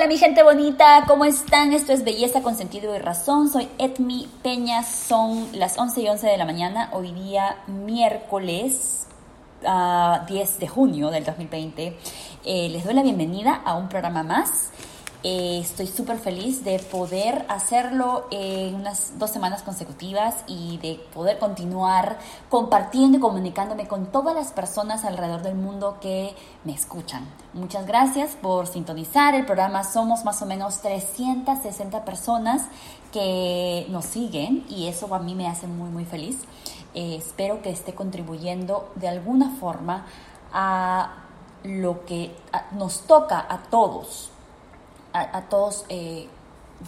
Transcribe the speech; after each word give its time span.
Hola 0.00 0.08
mi 0.08 0.16
gente 0.16 0.42
bonita, 0.42 1.04
¿cómo 1.06 1.26
están? 1.26 1.74
Esto 1.74 1.92
es 1.92 2.04
Belleza 2.04 2.40
con 2.40 2.56
Sentido 2.56 2.96
y 2.96 2.98
Razón. 2.98 3.50
Soy 3.50 3.68
Edmi 3.76 4.30
Peña, 4.42 4.82
son 4.82 5.48
las 5.52 5.76
11 5.76 6.00
y 6.00 6.08
11 6.08 6.26
de 6.26 6.38
la 6.38 6.46
mañana, 6.46 6.88
hoy 6.94 7.12
día 7.12 7.58
miércoles 7.66 9.06
10 9.60 9.66
ah, 9.66 10.24
de 10.26 10.68
junio 10.68 11.10
del 11.10 11.26
2020. 11.26 11.98
Eh, 12.46 12.68
les 12.70 12.82
doy 12.82 12.94
la 12.94 13.02
bienvenida 13.02 13.60
a 13.62 13.74
un 13.74 13.90
programa 13.90 14.22
más. 14.22 14.70
Eh, 15.22 15.58
estoy 15.60 15.86
súper 15.86 16.18
feliz 16.18 16.64
de 16.64 16.78
poder 16.78 17.44
hacerlo 17.48 18.26
en 18.30 18.74
unas 18.74 19.18
dos 19.18 19.30
semanas 19.30 19.62
consecutivas 19.62 20.36
y 20.46 20.78
de 20.78 20.94
poder 21.12 21.38
continuar 21.38 22.18
compartiendo 22.48 23.18
y 23.18 23.20
comunicándome 23.20 23.86
con 23.86 24.06
todas 24.06 24.34
las 24.34 24.52
personas 24.52 25.04
alrededor 25.04 25.42
del 25.42 25.56
mundo 25.56 25.98
que 26.00 26.34
me 26.64 26.72
escuchan. 26.72 27.28
Muchas 27.52 27.86
gracias 27.86 28.30
por 28.40 28.66
sintonizar 28.66 29.34
el 29.34 29.44
programa. 29.44 29.84
Somos 29.84 30.24
más 30.24 30.40
o 30.40 30.46
menos 30.46 30.80
360 30.80 32.02
personas 32.06 32.62
que 33.12 33.86
nos 33.90 34.06
siguen 34.06 34.64
y 34.70 34.86
eso 34.86 35.14
a 35.14 35.18
mí 35.18 35.34
me 35.34 35.48
hace 35.48 35.66
muy 35.66 35.90
muy 35.90 36.06
feliz. 36.06 36.38
Eh, 36.94 37.16
espero 37.18 37.60
que 37.60 37.68
esté 37.68 37.94
contribuyendo 37.94 38.90
de 38.94 39.08
alguna 39.08 39.50
forma 39.60 40.06
a 40.50 41.24
lo 41.62 42.06
que 42.06 42.34
nos 42.72 43.02
toca 43.02 43.44
a 43.46 43.58
todos 43.64 44.30
a, 45.12 45.42
todos 45.42 45.84
eh, 45.88 46.28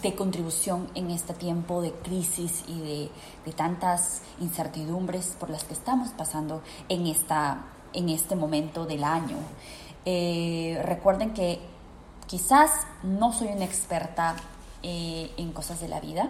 de 0.01 0.15
contribución 0.15 0.89
en 0.95 1.11
este 1.11 1.33
tiempo 1.33 1.81
de 1.81 1.91
crisis 1.91 2.63
y 2.67 3.09
de, 3.45 3.53
tantas 3.53 4.21
incertidumbres 4.39 5.35
por 5.39 5.49
las 5.49 5.63
que 5.63 5.73
estamos 5.73 6.09
pasando 6.09 6.61
en, 6.89 7.07
esta, 7.07 7.65
en 7.93 8.09
este 8.09 8.35
momento 8.35 8.85
del 8.85 9.03
año. 9.03 9.37
Eh, 10.05 10.81
recuerden 10.83 11.33
que 11.33 11.59
quizás 12.25 12.71
no 13.03 13.31
soy 13.31 13.49
una 13.49 13.65
experta 13.65 14.35
eh, 14.81 15.31
en 15.37 15.51
cosas 15.51 15.79
de 15.79 15.87
la 15.87 15.99
vida, 15.99 16.29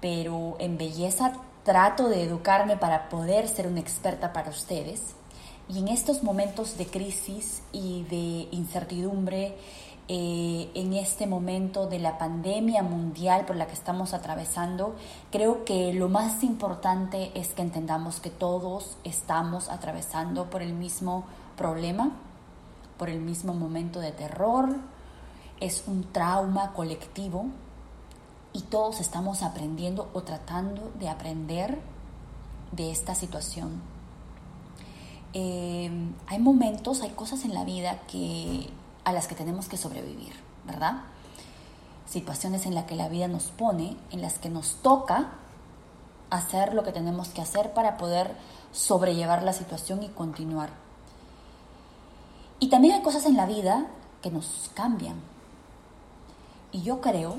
pero 0.00 0.56
en 0.58 0.76
belleza 0.76 1.32
trato 1.62 2.08
de 2.08 2.22
educarme 2.22 2.76
para 2.76 3.08
poder 3.08 3.46
ser 3.48 3.66
una 3.66 3.80
experta 3.80 4.32
para 4.32 4.50
ustedes. 4.50 5.14
Y 5.68 5.78
en 5.78 5.88
estos 5.88 6.22
momentos 6.22 6.78
de 6.78 6.86
crisis 6.86 7.62
y 7.72 8.04
de 8.04 8.48
incertidumbre 8.56 9.54
eh, 10.10 10.70
en 10.72 10.94
este 10.94 11.26
momento 11.26 11.86
de 11.86 11.98
la 11.98 12.16
pandemia 12.16 12.82
mundial 12.82 13.44
por 13.44 13.56
la 13.56 13.66
que 13.66 13.74
estamos 13.74 14.14
atravesando, 14.14 14.96
creo 15.30 15.66
que 15.66 15.92
lo 15.92 16.08
más 16.08 16.42
importante 16.42 17.30
es 17.34 17.48
que 17.48 17.60
entendamos 17.60 18.18
que 18.18 18.30
todos 18.30 18.96
estamos 19.04 19.68
atravesando 19.68 20.48
por 20.48 20.62
el 20.62 20.72
mismo 20.72 21.24
problema, 21.58 22.12
por 22.96 23.10
el 23.10 23.20
mismo 23.20 23.52
momento 23.52 24.00
de 24.00 24.12
terror, 24.12 24.76
es 25.60 25.84
un 25.86 26.04
trauma 26.10 26.72
colectivo 26.72 27.44
y 28.54 28.62
todos 28.62 29.00
estamos 29.00 29.42
aprendiendo 29.42 30.08
o 30.14 30.22
tratando 30.22 30.90
de 30.98 31.10
aprender 31.10 31.78
de 32.72 32.90
esta 32.90 33.14
situación. 33.14 33.82
Eh, 35.34 35.90
hay 36.26 36.38
momentos, 36.38 37.02
hay 37.02 37.10
cosas 37.10 37.44
en 37.44 37.52
la 37.52 37.64
vida 37.64 38.00
que 38.06 38.70
a 39.08 39.12
las 39.12 39.26
que 39.26 39.34
tenemos 39.34 39.68
que 39.68 39.78
sobrevivir, 39.78 40.34
¿verdad? 40.66 41.04
Situaciones 42.06 42.66
en 42.66 42.74
las 42.74 42.84
que 42.84 42.94
la 42.94 43.08
vida 43.08 43.26
nos 43.26 43.44
pone, 43.44 43.96
en 44.10 44.20
las 44.20 44.38
que 44.38 44.50
nos 44.50 44.82
toca 44.82 45.30
hacer 46.28 46.74
lo 46.74 46.82
que 46.82 46.92
tenemos 46.92 47.30
que 47.30 47.40
hacer 47.40 47.72
para 47.72 47.96
poder 47.96 48.36
sobrellevar 48.70 49.42
la 49.42 49.54
situación 49.54 50.02
y 50.02 50.08
continuar. 50.08 50.68
Y 52.60 52.68
también 52.68 52.96
hay 52.96 53.02
cosas 53.02 53.24
en 53.24 53.38
la 53.38 53.46
vida 53.46 53.86
que 54.20 54.30
nos 54.30 54.70
cambian. 54.74 55.16
Y 56.70 56.82
yo 56.82 57.00
creo 57.00 57.38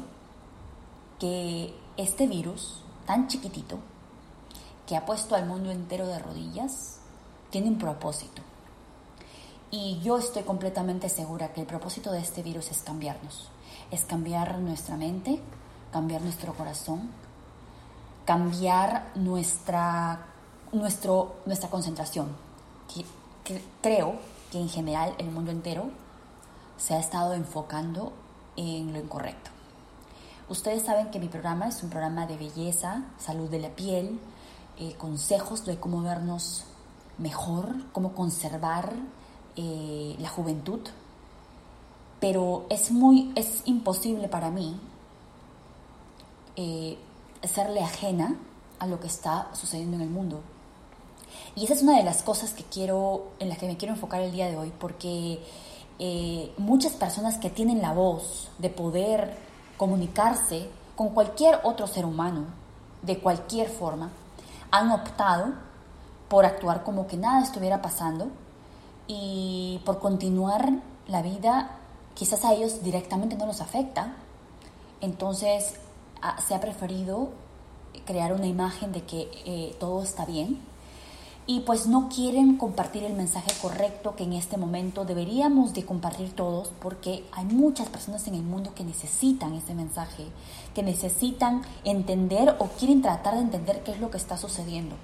que 1.19 1.77
este 1.97 2.25
virus 2.25 2.81
tan 3.05 3.27
chiquitito 3.27 3.77
que 4.87 4.97
ha 4.97 5.05
puesto 5.05 5.35
al 5.35 5.45
mundo 5.45 5.69
entero 5.69 6.07
de 6.07 6.17
rodillas 6.17 6.97
tiene 7.51 7.67
un 7.67 7.77
propósito. 7.77 8.41
Y 9.71 9.99
yo 9.99 10.17
estoy 10.17 10.43
completamente 10.43 11.09
segura 11.09 11.53
que 11.53 11.61
el 11.61 11.67
propósito 11.67 12.11
de 12.11 12.19
este 12.19 12.41
virus 12.41 12.71
es 12.71 12.81
cambiarnos, 12.81 13.49
es 13.91 14.01
cambiar 14.01 14.57
nuestra 14.57 14.97
mente, 14.97 15.39
cambiar 15.91 16.21
nuestro 16.21 16.53
corazón, 16.53 17.11
cambiar 18.25 19.11
nuestra, 19.15 20.25
nuestra 20.71 21.69
concentración. 21.69 22.35
creo 23.81 24.15
que 24.51 24.59
en 24.59 24.69
general 24.69 25.13
el 25.19 25.29
mundo 25.29 25.51
entero 25.51 25.89
se 26.77 26.95
ha 26.95 26.99
estado 26.99 27.33
enfocando 27.33 28.13
en 28.55 28.91
lo 28.91 28.99
incorrecto. 28.99 29.51
Ustedes 30.49 30.83
saben 30.83 31.11
que 31.11 31.19
mi 31.19 31.27
programa 31.27 31.67
es 31.67 31.83
un 31.83 31.91
programa 31.91 32.25
de 32.25 32.37
belleza, 32.37 33.03
salud 33.19 33.49
de 33.49 33.59
la 33.59 33.69
piel, 33.69 34.19
eh, 34.79 34.95
consejos 34.95 35.63
de 35.65 35.79
cómo 35.79 36.01
vernos 36.01 36.63
mejor, 37.19 37.75
cómo 37.91 38.13
conservar 38.13 38.93
eh, 39.61 40.15
la 40.19 40.29
juventud, 40.29 40.79
pero 42.21 42.65
es 42.69 42.91
muy, 42.91 43.33
es 43.35 43.61
imposible 43.65 44.29
para 44.29 44.49
mí 44.51 44.79
eh, 46.55 46.97
serle 47.43 47.83
ajena 47.83 48.37
a 48.79 48.87
lo 48.87 49.01
que 49.01 49.07
está 49.07 49.49
sucediendo 49.53 49.97
en 49.97 50.03
el 50.03 50.09
mundo. 50.09 50.39
Y 51.57 51.65
esa 51.65 51.73
es 51.73 51.83
una 51.83 51.97
de 51.97 52.03
las 52.03 52.23
cosas 52.23 52.53
que 52.53 52.63
quiero, 52.63 53.31
en 53.39 53.49
las 53.49 53.57
que 53.57 53.67
me 53.67 53.75
quiero 53.75 53.95
enfocar 53.95 54.21
el 54.21 54.31
día 54.31 54.47
de 54.47 54.55
hoy, 54.55 54.71
porque 54.79 55.43
eh, 55.99 56.53
muchas 56.57 56.93
personas 56.93 57.37
que 57.37 57.49
tienen 57.49 57.81
la 57.81 57.91
voz 57.91 58.49
de 58.59 58.69
poder 58.69 59.35
comunicarse 59.75 60.69
con 60.95 61.09
cualquier 61.09 61.59
otro 61.63 61.85
ser 61.85 62.05
humano, 62.05 62.45
de 63.01 63.19
cualquier 63.19 63.67
forma, 63.67 64.09
han 64.71 64.89
optado 64.91 65.53
por 66.29 66.45
actuar 66.45 66.85
como 66.85 67.07
que 67.07 67.17
nada 67.17 67.43
estuviera 67.43 67.81
pasando 67.81 68.29
y 69.09 69.81
por 69.85 69.99
continuar 69.99 70.71
la 71.07 71.23
vida, 71.23 71.71
quizás 72.13 72.45
a 72.45 72.53
ellos 72.53 72.83
directamente 72.83 73.35
no 73.35 73.47
los 73.47 73.59
afecta. 73.59 74.13
Entonces 75.01 75.73
ah, 76.21 76.39
se 76.47 76.53
ha 76.53 76.61
preferido 76.61 77.29
crear 78.05 78.31
una 78.33 78.45
imagen 78.45 78.91
de 78.91 79.01
que 79.01 79.29
eh, 79.45 79.75
todo 79.79 80.03
está 80.03 80.25
bien 80.25 80.59
y 81.47 81.61
pues 81.61 81.87
no 81.87 82.09
quieren 82.09 82.57
compartir 82.57 83.03
el 83.03 83.13
mensaje 83.13 83.51
correcto 83.59 84.15
que 84.15 84.25
en 84.25 84.33
este 84.33 84.57
momento 84.57 85.03
deberíamos 85.03 85.73
de 85.73 85.83
compartir 85.83 86.33
todos 86.33 86.71
porque 86.79 87.23
hay 87.31 87.45
muchas 87.45 87.89
personas 87.89 88.27
en 88.27 88.35
el 88.35 88.43
mundo 88.43 88.75
que 88.75 88.83
necesitan 88.83 89.55
ese 89.55 89.73
mensaje, 89.73 90.25
que 90.75 90.83
necesitan 90.83 91.63
entender 91.83 92.55
o 92.59 92.67
quieren 92.67 93.01
tratar 93.01 93.33
de 93.33 93.41
entender 93.41 93.81
qué 93.81 93.93
es 93.93 93.99
lo 93.99 94.11
que 94.11 94.17
está 94.17 94.37
sucediendo. 94.37 94.95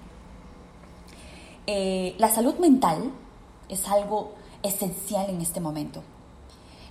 Eh, 1.65 2.13
la 2.19 2.29
salud 2.29 2.59
mental 2.59 3.11
es 3.69 3.87
algo 3.87 4.33
esencial 4.63 5.29
en 5.29 5.41
este 5.41 5.59
momento. 5.59 6.01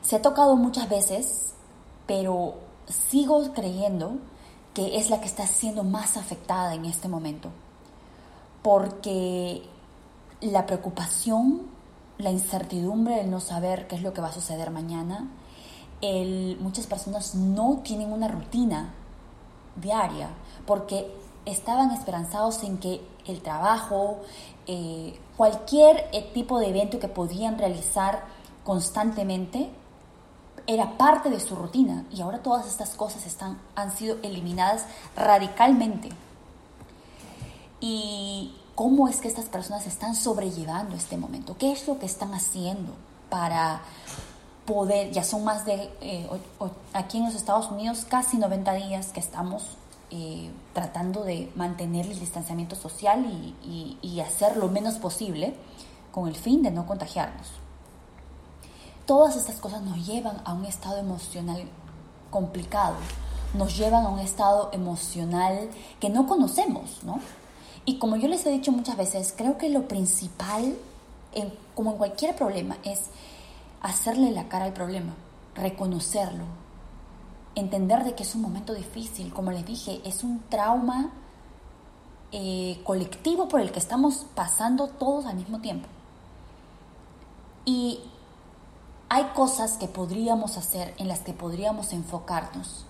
Se 0.03 0.17
ha 0.17 0.23
tocado 0.23 0.57
muchas 0.57 0.89
veces, 0.89 1.55
pero 2.07 2.55
sigo 2.87 3.53
creyendo 3.53 4.19
que 4.75 4.99
es 4.99 5.09
la 5.11 5.21
que 5.21 5.27
está 5.27 5.47
siendo 5.47 5.85
más 5.85 6.17
afectada 6.17 6.75
en 6.75 6.85
este 6.85 7.09
momento, 7.09 7.51
porque 8.63 9.63
la 10.41 10.67
preocupación, 10.67 11.63
la 12.19 12.31
incertidumbre, 12.31 13.21
el 13.21 13.31
no 13.31 13.41
saber 13.41 13.87
qué 13.87 13.97
es 13.97 14.03
lo 14.03 14.13
que 14.13 14.21
va 14.21 14.29
a 14.29 14.33
suceder 14.33 14.71
mañana, 14.71 15.31
muchas 16.61 16.87
personas 16.87 17.35
no 17.35 17.81
tienen 17.83 18.13
una 18.13 18.29
rutina 18.29 18.93
diaria, 19.77 20.29
porque 20.67 21.11
estaban 21.47 21.91
esperanzados 21.91 22.63
en 22.63 22.79
que 22.79 23.01
el 23.27 23.43
trabajo, 23.43 24.21
eh, 24.67 25.19
cualquier 25.37 26.09
eh, 26.13 26.31
tipo 26.35 26.59
de 26.59 26.69
evento 26.69 26.99
que 26.99 27.09
podían 27.09 27.59
realizar 27.59 28.25
constantemente 28.65 29.71
era 30.67 30.97
parte 30.97 31.29
de 31.29 31.41
su 31.41 31.55
rutina 31.55 32.05
y 32.11 32.23
ahora 32.23 32.43
todas 32.43 32.67
estas 32.67 32.91
cosas 32.91 33.27
están, 33.27 33.59
han 33.75 33.95
sido 33.95 34.17
eliminadas 34.23 34.87
radicalmente. 35.15 36.09
¿Y 37.81 38.55
cómo 38.75 39.09
es 39.09 39.21
que 39.21 39.29
estas 39.29 39.47
personas 39.47 39.87
están 39.87 40.15
sobrellevando 40.15 40.97
este 40.97 41.19
momento? 41.19 41.57
¿Qué 41.59 41.73
es 41.73 41.87
lo 41.87 41.99
que 41.99 42.07
están 42.07 42.33
haciendo 42.33 42.93
para 43.29 43.83
poder, 44.65 45.11
ya 45.13 45.23
son 45.25 45.45
más 45.45 45.65
de, 45.65 45.91
eh, 46.01 46.29
aquí 46.93 47.19
en 47.19 47.27
los 47.27 47.35
Estados 47.35 47.71
Unidos, 47.71 48.07
casi 48.09 48.39
90 48.39 48.73
días 48.75 49.09
que 49.09 49.21
estamos 49.21 49.77
eh, 50.17 50.49
tratando 50.73 51.25
de 51.25 51.51
mantener 51.57 52.07
el 52.07 52.21
distanciamiento 52.21 52.77
social 52.77 53.27
y, 53.65 54.21
hacer 54.21 54.57
lo 54.57 54.69
menos 54.69 54.95
posible 54.95 55.55
con 56.13 56.29
el 56.29 56.37
fin 56.37 56.63
de 56.63 56.71
no 56.71 56.87
contagiarnos. 56.87 57.49
Todas 59.07 59.35
estas 59.35 59.57
cosas 59.57 59.83
nos 59.83 60.07
llevan 60.07 60.41
a 60.45 60.53
un 60.53 60.67
estado 60.67 60.99
emocional 60.99 61.65
complicado, 62.31 62.95
nos 63.55 63.77
llevan 63.77 64.07
a 64.07 64.09
un 64.09 64.21
estado 64.21 64.71
emocional 64.73 65.69
que 65.99 66.11
no 66.11 66.29
conocemos, 66.29 67.03
¿no? 67.03 67.19
Y 67.85 67.99
como 67.99 68.15
yo 68.15 68.29
les 68.29 68.47
he 68.47 68.51
dicho 68.51 68.71
muchas 68.71 68.97
veces, 68.97 69.35
creo 69.37 69.59
que 69.59 69.69
lo 69.69 69.89
principal, 69.89 70.77
como 71.75 71.91
en 71.91 71.99
cualquier 71.99 72.37
problema, 72.37 72.79
es 72.85 73.01
hacerle 73.83 74.31
la 74.31 74.49
cara 74.49 74.67
al 74.67 74.75
problema. 74.75 75.13
reconocerlo, 75.57 76.45
entender 77.55 78.05
de 78.05 78.15
que 78.15 78.23
es 78.23 78.35
un 78.35 78.43
momento 78.43 78.75
difícil, 78.75 79.33
como 79.33 79.51
les 79.51 79.65
dije, 79.65 80.01
es 80.05 80.25
un 80.25 80.41
trauma 80.49 81.11
eh, 82.33 82.81
colectivo 82.85 83.49
por 83.49 83.61
el 83.61 83.71
que 83.71 83.79
estamos 83.79 84.27
pasando 84.35 84.89
todos 84.89 85.27
al 85.27 85.37
mismo 85.37 85.61
tiempo. 85.61 85.87
Y 87.65 88.01
hay 89.09 89.25
cosas 89.35 89.77
que 89.77 89.87
podríamos 89.87 90.57
hacer, 90.59 90.95
en 90.99 91.09
las 91.09 91.21
que 91.21 91.33
podríamos 91.33 91.93
enfocarnos, 91.93 92.87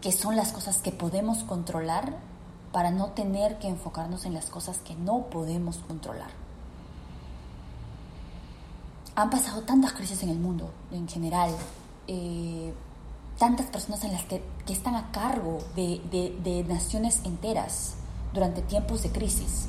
que 0.00 0.12
son 0.12 0.36
las 0.36 0.52
cosas 0.52 0.78
que 0.78 0.92
podemos 0.92 1.42
controlar 1.44 2.14
para 2.70 2.90
no 2.90 3.08
tener 3.08 3.58
que 3.58 3.68
enfocarnos 3.68 4.24
en 4.24 4.34
las 4.34 4.46
cosas 4.46 4.78
que 4.78 4.94
no 4.94 5.24
podemos 5.30 5.78
controlar. 5.78 6.30
Han 9.16 9.30
pasado 9.30 9.62
tantas 9.62 9.92
crisis 9.92 10.22
en 10.22 10.30
el 10.30 10.38
mundo 10.38 10.70
en 10.90 11.08
general, 11.08 11.50
eh, 12.06 12.72
tantas 13.38 13.66
personas 13.66 14.04
en 14.04 14.12
las 14.12 14.24
que, 14.24 14.42
están 14.68 14.94
a 14.94 15.12
cargo 15.12 15.58
de, 15.76 16.00
de 16.42 16.64
naciones 16.64 17.20
enteras 17.24 17.94
durante 18.32 18.62
tiempos 18.62 19.02
de 19.02 19.10
crisis. 19.10 19.66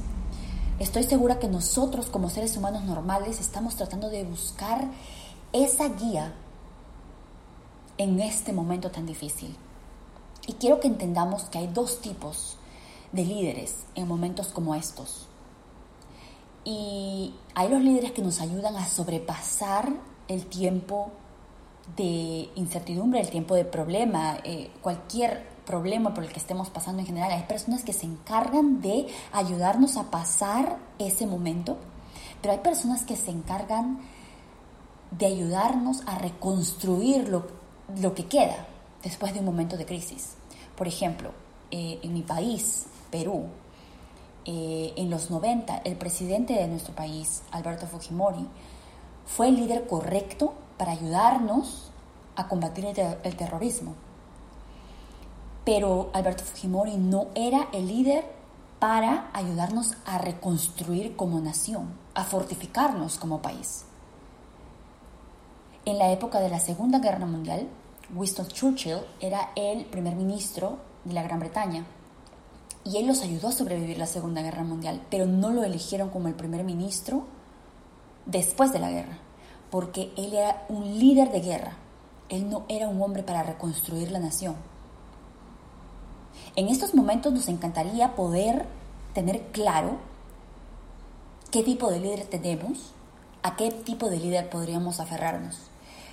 Estoy 0.79 1.03
segura 1.03 1.39
que 1.39 1.47
nosotros 1.47 2.07
como 2.07 2.29
seres 2.29 2.57
humanos 2.57 2.83
normales 2.83 3.39
estamos 3.39 3.75
tratando 3.75 4.09
de 4.09 4.23
buscar 4.23 4.89
esa 5.53 5.87
guía 5.89 6.33
en 7.97 8.19
este 8.19 8.51
momento 8.51 8.91
tan 8.91 9.05
difícil. 9.05 9.55
Y 10.47 10.53
quiero 10.53 10.79
que 10.79 10.87
entendamos 10.87 11.43
que 11.43 11.59
hay 11.59 11.67
dos 11.67 12.01
tipos 12.01 12.57
de 13.11 13.25
líderes 13.25 13.85
en 13.95 14.07
momentos 14.07 14.47
como 14.47 14.75
estos. 14.75 15.27
Y 16.65 17.33
hay 17.53 17.69
los 17.69 17.81
líderes 17.81 18.11
que 18.11 18.21
nos 18.21 18.41
ayudan 18.41 18.75
a 18.75 18.87
sobrepasar 18.87 19.93
el 20.27 20.45
tiempo 20.47 21.11
de 21.95 22.49
incertidumbre, 22.55 23.21
el 23.21 23.29
tiempo 23.29 23.55
de 23.55 23.65
problema, 23.65 24.37
eh, 24.43 24.71
cualquier 24.81 25.45
problema 25.65 26.13
por 26.13 26.23
el 26.23 26.31
que 26.31 26.39
estemos 26.39 26.69
pasando 26.69 27.01
en 27.01 27.07
general. 27.07 27.31
Hay 27.31 27.43
personas 27.43 27.83
que 27.83 27.93
se 27.93 28.05
encargan 28.05 28.81
de 28.81 29.07
ayudarnos 29.31 29.97
a 29.97 30.09
pasar 30.09 30.77
ese 30.99 31.25
momento, 31.25 31.77
pero 32.41 32.53
hay 32.53 32.59
personas 32.59 33.03
que 33.03 33.15
se 33.15 33.31
encargan 33.31 33.99
de 35.11 35.25
ayudarnos 35.27 36.01
a 36.07 36.17
reconstruir 36.17 37.29
lo, 37.29 37.47
lo 38.01 38.13
que 38.13 38.25
queda 38.25 38.67
después 39.03 39.33
de 39.33 39.39
un 39.39 39.45
momento 39.45 39.77
de 39.77 39.85
crisis. 39.85 40.35
Por 40.75 40.87
ejemplo, 40.87 41.31
eh, 41.71 41.99
en 42.03 42.13
mi 42.13 42.21
país, 42.21 42.85
Perú, 43.11 43.45
eh, 44.45 44.93
en 44.97 45.09
los 45.09 45.31
90, 45.31 45.81
el 45.85 45.95
presidente 45.95 46.53
de 46.53 46.67
nuestro 46.67 46.93
país, 46.93 47.43
Alberto 47.51 47.87
Fujimori, 47.87 48.45
fue 49.25 49.47
el 49.47 49.55
líder 49.55 49.87
correcto 49.87 50.53
para 50.77 50.91
ayudarnos 50.91 51.91
a 52.35 52.47
combatir 52.47 52.85
el, 52.85 53.35
terrorismo. 53.35 53.95
Pero 55.63 56.09
Alberto 56.13 56.43
Fujimori 56.43 56.97
no 56.97 57.27
era 57.33 57.69
el 57.71 57.87
líder 57.87 58.25
para 58.79 59.29
ayudarnos 59.33 59.95
a 60.05 60.17
reconstruir 60.17 61.15
como 61.15 61.39
nación, 61.39 61.93
a 62.13 62.23
fortificarnos 62.23 63.17
como 63.17 63.41
país. 63.41 63.85
En 65.85 65.97
la 65.97 66.11
época 66.11 66.39
de 66.39 66.49
la 66.49 66.59
Segunda 66.59 66.99
Guerra 66.99 67.25
Mundial, 67.25 67.67
Winston 68.13 68.47
Churchill 68.47 68.99
era 69.19 69.51
el 69.55 69.85
primer 69.85 70.15
ministro 70.15 70.77
de 71.03 71.13
la 71.13 71.23
Gran 71.23 71.39
Bretaña 71.39 71.85
y 72.83 72.97
él 72.97 73.07
los 73.07 73.23
ayudó 73.23 73.47
a 73.47 73.51
sobrevivir 73.51 73.97
la 73.97 74.05
Segunda 74.05 74.41
Guerra 74.43 74.63
Mundial, 74.63 75.01
pero 75.09 75.25
no 75.25 75.49
lo 75.49 75.63
eligieron 75.63 76.09
como 76.09 76.27
el 76.27 76.35
primer 76.35 76.63
ministro 76.63 77.25
después 78.27 78.71
de 78.71 78.79
la 78.79 78.91
guerra, 78.91 79.17
porque 79.75 80.13
él 80.15 80.33
era 80.33 80.65
un 80.69 80.99
líder 80.99 81.33
de 81.33 81.41
guerra, 81.41 81.73
él 82.29 82.49
no 82.49 82.63
era 82.69 82.87
un 82.87 83.01
hombre 83.01 83.23
para 83.23 83.43
reconstruir 83.43 84.09
la 84.09 84.19
nación. 84.19 84.55
En 86.55 86.69
estos 86.69 86.95
momentos 86.95 87.33
nos 87.33 87.49
encantaría 87.49 88.15
poder 88.15 88.67
tener 89.13 89.47
claro 89.47 89.97
qué 91.51 91.61
tipo 91.61 91.91
de 91.91 91.99
líder 91.99 92.23
tenemos, 92.27 92.93
a 93.43 93.57
qué 93.57 93.69
tipo 93.69 94.09
de 94.09 94.17
líder 94.17 94.49
podríamos 94.49 95.01
aferrarnos. 95.01 95.57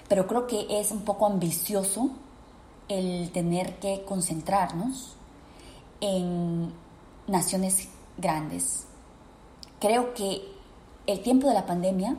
Pero 0.08 0.26
creo 0.26 0.48
que 0.48 0.80
es 0.80 0.90
un 0.90 1.02
poco 1.02 1.26
ambicioso 1.26 2.10
el 2.88 3.30
tener 3.30 3.78
que 3.78 4.02
concentrarnos 4.04 5.14
en 6.00 6.72
naciones 7.28 7.90
grandes. 8.18 8.86
Creo 9.78 10.14
que 10.14 10.42
el 11.06 11.20
tiempo 11.22 11.46
de 11.46 11.54
la 11.54 11.64
pandemia 11.64 12.16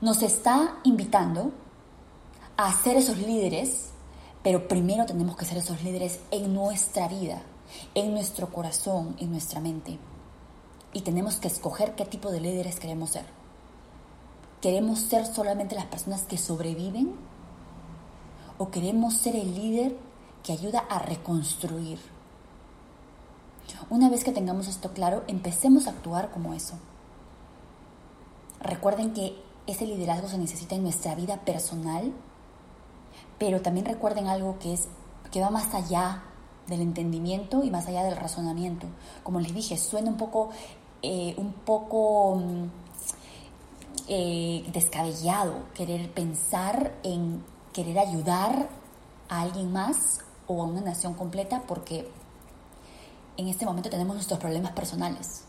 nos 0.00 0.22
está 0.22 0.78
invitando 0.84 1.52
a 2.56 2.72
ser 2.72 2.96
esos 2.96 3.18
líderes, 3.18 3.90
pero 4.42 4.66
primero 4.68 5.04
tenemos 5.04 5.36
que 5.36 5.44
ser 5.44 5.58
esos 5.58 5.82
líderes 5.82 6.20
en 6.30 6.54
nuestra 6.54 7.08
vida, 7.08 7.42
en 7.94 8.12
nuestro 8.12 8.50
corazón, 8.50 9.16
en 9.18 9.30
nuestra 9.30 9.60
mente. 9.60 9.98
Y 10.92 11.02
tenemos 11.02 11.36
que 11.36 11.48
escoger 11.48 11.94
qué 11.94 12.04
tipo 12.04 12.30
de 12.30 12.40
líderes 12.40 12.80
queremos 12.80 13.10
ser. 13.10 13.26
¿Queremos 14.60 15.00
ser 15.00 15.26
solamente 15.26 15.74
las 15.74 15.86
personas 15.86 16.22
que 16.22 16.36
sobreviven? 16.36 17.14
¿O 18.58 18.70
queremos 18.70 19.14
ser 19.14 19.36
el 19.36 19.54
líder 19.54 19.96
que 20.42 20.52
ayuda 20.52 20.80
a 20.80 20.98
reconstruir? 20.98 21.98
Una 23.88 24.10
vez 24.10 24.24
que 24.24 24.32
tengamos 24.32 24.68
esto 24.68 24.92
claro, 24.92 25.24
empecemos 25.28 25.86
a 25.86 25.90
actuar 25.90 26.30
como 26.30 26.54
eso. 26.54 26.74
Recuerden 28.60 29.14
que 29.14 29.49
ese 29.72 29.86
liderazgo 29.86 30.28
se 30.28 30.38
necesita 30.38 30.74
en 30.74 30.82
nuestra 30.82 31.14
vida 31.14 31.38
personal, 31.38 32.12
pero 33.38 33.62
también 33.62 33.86
recuerden 33.86 34.26
algo 34.26 34.58
que 34.58 34.74
es 34.74 34.88
que 35.30 35.40
va 35.40 35.50
más 35.50 35.74
allá 35.74 36.22
del 36.66 36.80
entendimiento 36.80 37.64
y 37.64 37.70
más 37.70 37.86
allá 37.86 38.02
del 38.04 38.16
razonamiento. 38.16 38.86
Como 39.22 39.40
les 39.40 39.54
dije, 39.54 39.76
suena 39.76 40.10
un 40.10 40.16
poco, 40.16 40.50
eh, 41.02 41.34
un 41.36 41.52
poco 41.52 42.36
mm, 42.36 42.64
eh, 44.08 44.64
descabellado 44.72 45.68
querer 45.74 46.10
pensar 46.12 46.94
en 47.02 47.44
querer 47.72 47.98
ayudar 47.98 48.68
a 49.28 49.42
alguien 49.42 49.72
más 49.72 50.20
o 50.46 50.62
a 50.62 50.66
una 50.66 50.80
nación 50.80 51.14
completa 51.14 51.62
porque 51.66 52.10
en 53.36 53.48
este 53.48 53.64
momento 53.64 53.88
tenemos 53.88 54.14
nuestros 54.14 54.38
problemas 54.38 54.72
personales. 54.72 55.44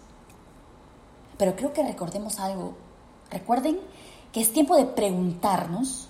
Pero 1.37 1.55
creo 1.55 1.73
que 1.73 1.83
recordemos 1.83 2.39
algo. 2.39 2.75
Recuerden 3.31 3.79
que 4.31 4.41
es 4.41 4.53
tiempo 4.53 4.75
de 4.75 4.85
preguntarnos, 4.85 6.07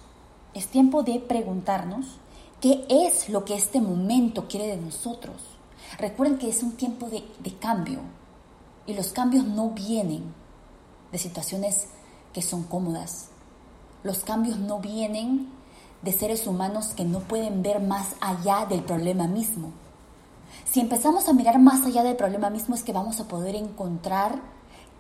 es 0.54 0.68
tiempo 0.68 1.04
de 1.04 1.20
preguntarnos 1.20 2.18
qué 2.60 2.86
es 2.90 3.30
lo 3.30 3.46
que 3.46 3.56
este 3.56 3.82
momento 3.82 4.48
quiere 4.48 4.68
de 4.68 4.78
nosotros. 4.78 5.36
Recuerden 5.98 6.38
que 6.38 6.50
es 6.50 6.62
un 6.64 6.74
tiempo 6.74 7.10
de, 7.10 7.24
de 7.40 7.56
cambio 7.56 8.00
y 8.86 8.94
los 8.94 9.12
cambios 9.12 9.46
no 9.46 9.70
vienen 9.70 10.34
de 11.12 11.18
situaciones 11.18 11.88
que 12.34 12.42
son 12.42 12.64
cómodas. 12.64 13.30
Los 14.04 14.20
cambios 14.20 14.58
no 14.58 14.80
vienen 14.80 15.50
de 16.02 16.12
seres 16.12 16.48
humanos 16.48 16.94
que 16.96 17.06
no 17.06 17.20
pueden 17.20 17.62
ver 17.62 17.82
más 17.82 18.16
allá 18.22 18.66
del 18.66 18.84
problema 18.84 19.28
mismo. 19.28 19.72
Si 20.66 20.80
empezamos 20.80 21.28
a 21.28 21.34
mirar 21.34 21.60
más 21.60 21.86
allá 21.86 22.04
del 22.04 22.16
problema 22.16 22.50
mismo 22.50 22.76
es 22.76 22.84
que 22.84 22.94
vamos 22.94 23.20
a 23.20 23.28
poder 23.28 23.56
encontrar 23.56 24.40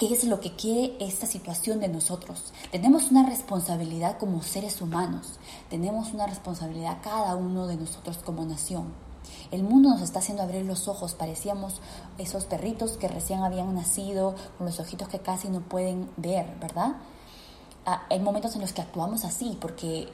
qué 0.01 0.15
es 0.15 0.24
lo 0.24 0.39
que 0.39 0.55
quiere 0.55 0.96
esta 1.00 1.27
situación 1.27 1.79
de 1.79 1.88
nosotros. 1.88 2.53
Tenemos 2.72 3.12
una 3.12 3.24
responsabilidad 3.24 4.17
como 4.17 4.41
seres 4.41 4.81
humanos, 4.81 5.38
tenemos 5.70 6.12
una 6.12 6.25
responsabilidad 6.25 6.98
cada 7.03 7.36
uno 7.36 7.67
de 7.67 7.75
nosotros 7.75 8.17
como 8.17 8.43
nación. 8.43 8.91
El 9.51 9.62
mundo 9.62 9.89
nos 9.89 10.01
está 10.01 10.17
haciendo 10.17 10.41
abrir 10.41 10.65
los 10.65 10.88
ojos, 10.88 11.13
parecíamos 11.13 11.81
esos 12.17 12.46
perritos 12.46 12.93
que 12.93 13.10
recién 13.10 13.43
habían 13.43 13.75
nacido, 13.75 14.34
con 14.58 14.65
los 14.65 14.79
ojitos 14.79 15.08
que 15.08 15.20
casi 15.20 15.50
no 15.50 15.60
pueden 15.60 16.10
ver, 16.17 16.51
¿verdad? 16.60 16.96
Ah, 17.86 18.08
hay 18.10 18.20
momentos 18.20 18.55
en 18.55 18.62
los 18.62 18.74
que 18.74 18.81
actuamos 18.81 19.24
así, 19.24 19.55
porque 19.62 20.12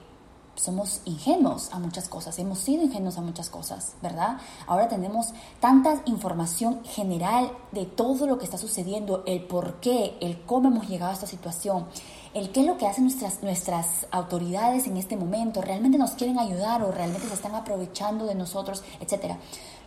somos 0.58 1.02
ingenuos 1.06 1.70
a 1.72 1.80
muchas 1.80 2.10
cosas, 2.10 2.38
hemos 2.40 2.60
sido 2.60 2.84
ingenuos 2.84 3.18
a 3.18 3.22
muchas 3.22 3.50
cosas, 3.50 3.94
¿verdad? 4.02 4.38
Ahora 4.66 4.88
tenemos 4.88 5.34
tanta 5.60 6.02
información 6.06 6.84
general 6.84 7.52
de 7.72 7.86
todo 7.86 8.26
lo 8.26 8.38
que 8.40 8.46
está 8.46 8.58
sucediendo, 8.58 9.24
el 9.28 9.44
por 9.44 9.76
qué, 9.80 10.18
el 10.20 10.42
cómo 10.42 10.70
hemos 10.70 10.90
llegado 10.90 11.12
a 11.12 11.14
esta 11.14 11.28
situación, 11.28 11.86
el 12.34 12.52
qué 12.52 12.62
es 12.62 12.66
lo 12.66 12.78
que 12.78 12.88
hacen 12.88 13.04
nuestras, 13.04 13.44
nuestras 13.44 14.08
autoridades 14.12 14.88
en 14.88 14.98
este 14.98 15.16
momento, 15.16 15.62
realmente 15.62 15.98
nos 15.98 16.12
quieren 16.12 16.40
ayudar 16.40 16.82
o 16.84 16.92
realmente 16.92 17.28
se 17.28 17.36
están 17.36 17.56
aprovechando 17.56 18.26
de 18.26 18.36
nosotros, 18.36 18.84
etc. 19.00 19.36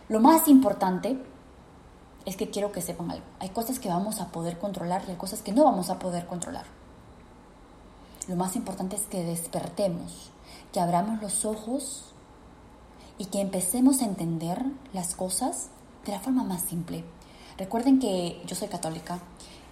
Lo 0.07 0.21
más 0.21 0.47
importante 0.47 1.21
es 2.25 2.37
que 2.37 2.49
quiero 2.49 2.71
que 2.71 2.81
sepan 2.81 3.11
algo, 3.11 3.25
hay 3.39 3.49
cosas 3.49 3.79
que 3.79 3.89
vamos 3.89 4.21
a 4.21 4.29
poder 4.31 4.57
controlar 4.57 5.03
y 5.07 5.11
hay 5.11 5.17
cosas 5.17 5.41
que 5.41 5.51
no 5.51 5.65
vamos 5.65 5.89
a 5.89 5.99
poder 5.99 6.27
controlar. 6.27 6.65
Lo 8.27 8.35
más 8.37 8.55
importante 8.55 8.95
es 8.95 9.01
que 9.03 9.23
despertemos 9.23 10.30
que 10.71 10.79
abramos 10.79 11.21
los 11.21 11.45
ojos 11.45 12.13
y 13.17 13.25
que 13.25 13.41
empecemos 13.41 14.01
a 14.01 14.05
entender 14.05 14.65
las 14.93 15.15
cosas 15.15 15.69
de 16.05 16.11
la 16.11 16.19
forma 16.19 16.43
más 16.43 16.63
simple. 16.63 17.03
Recuerden 17.57 17.99
que 17.99 18.41
yo 18.45 18.55
soy 18.55 18.67
católica 18.67 19.19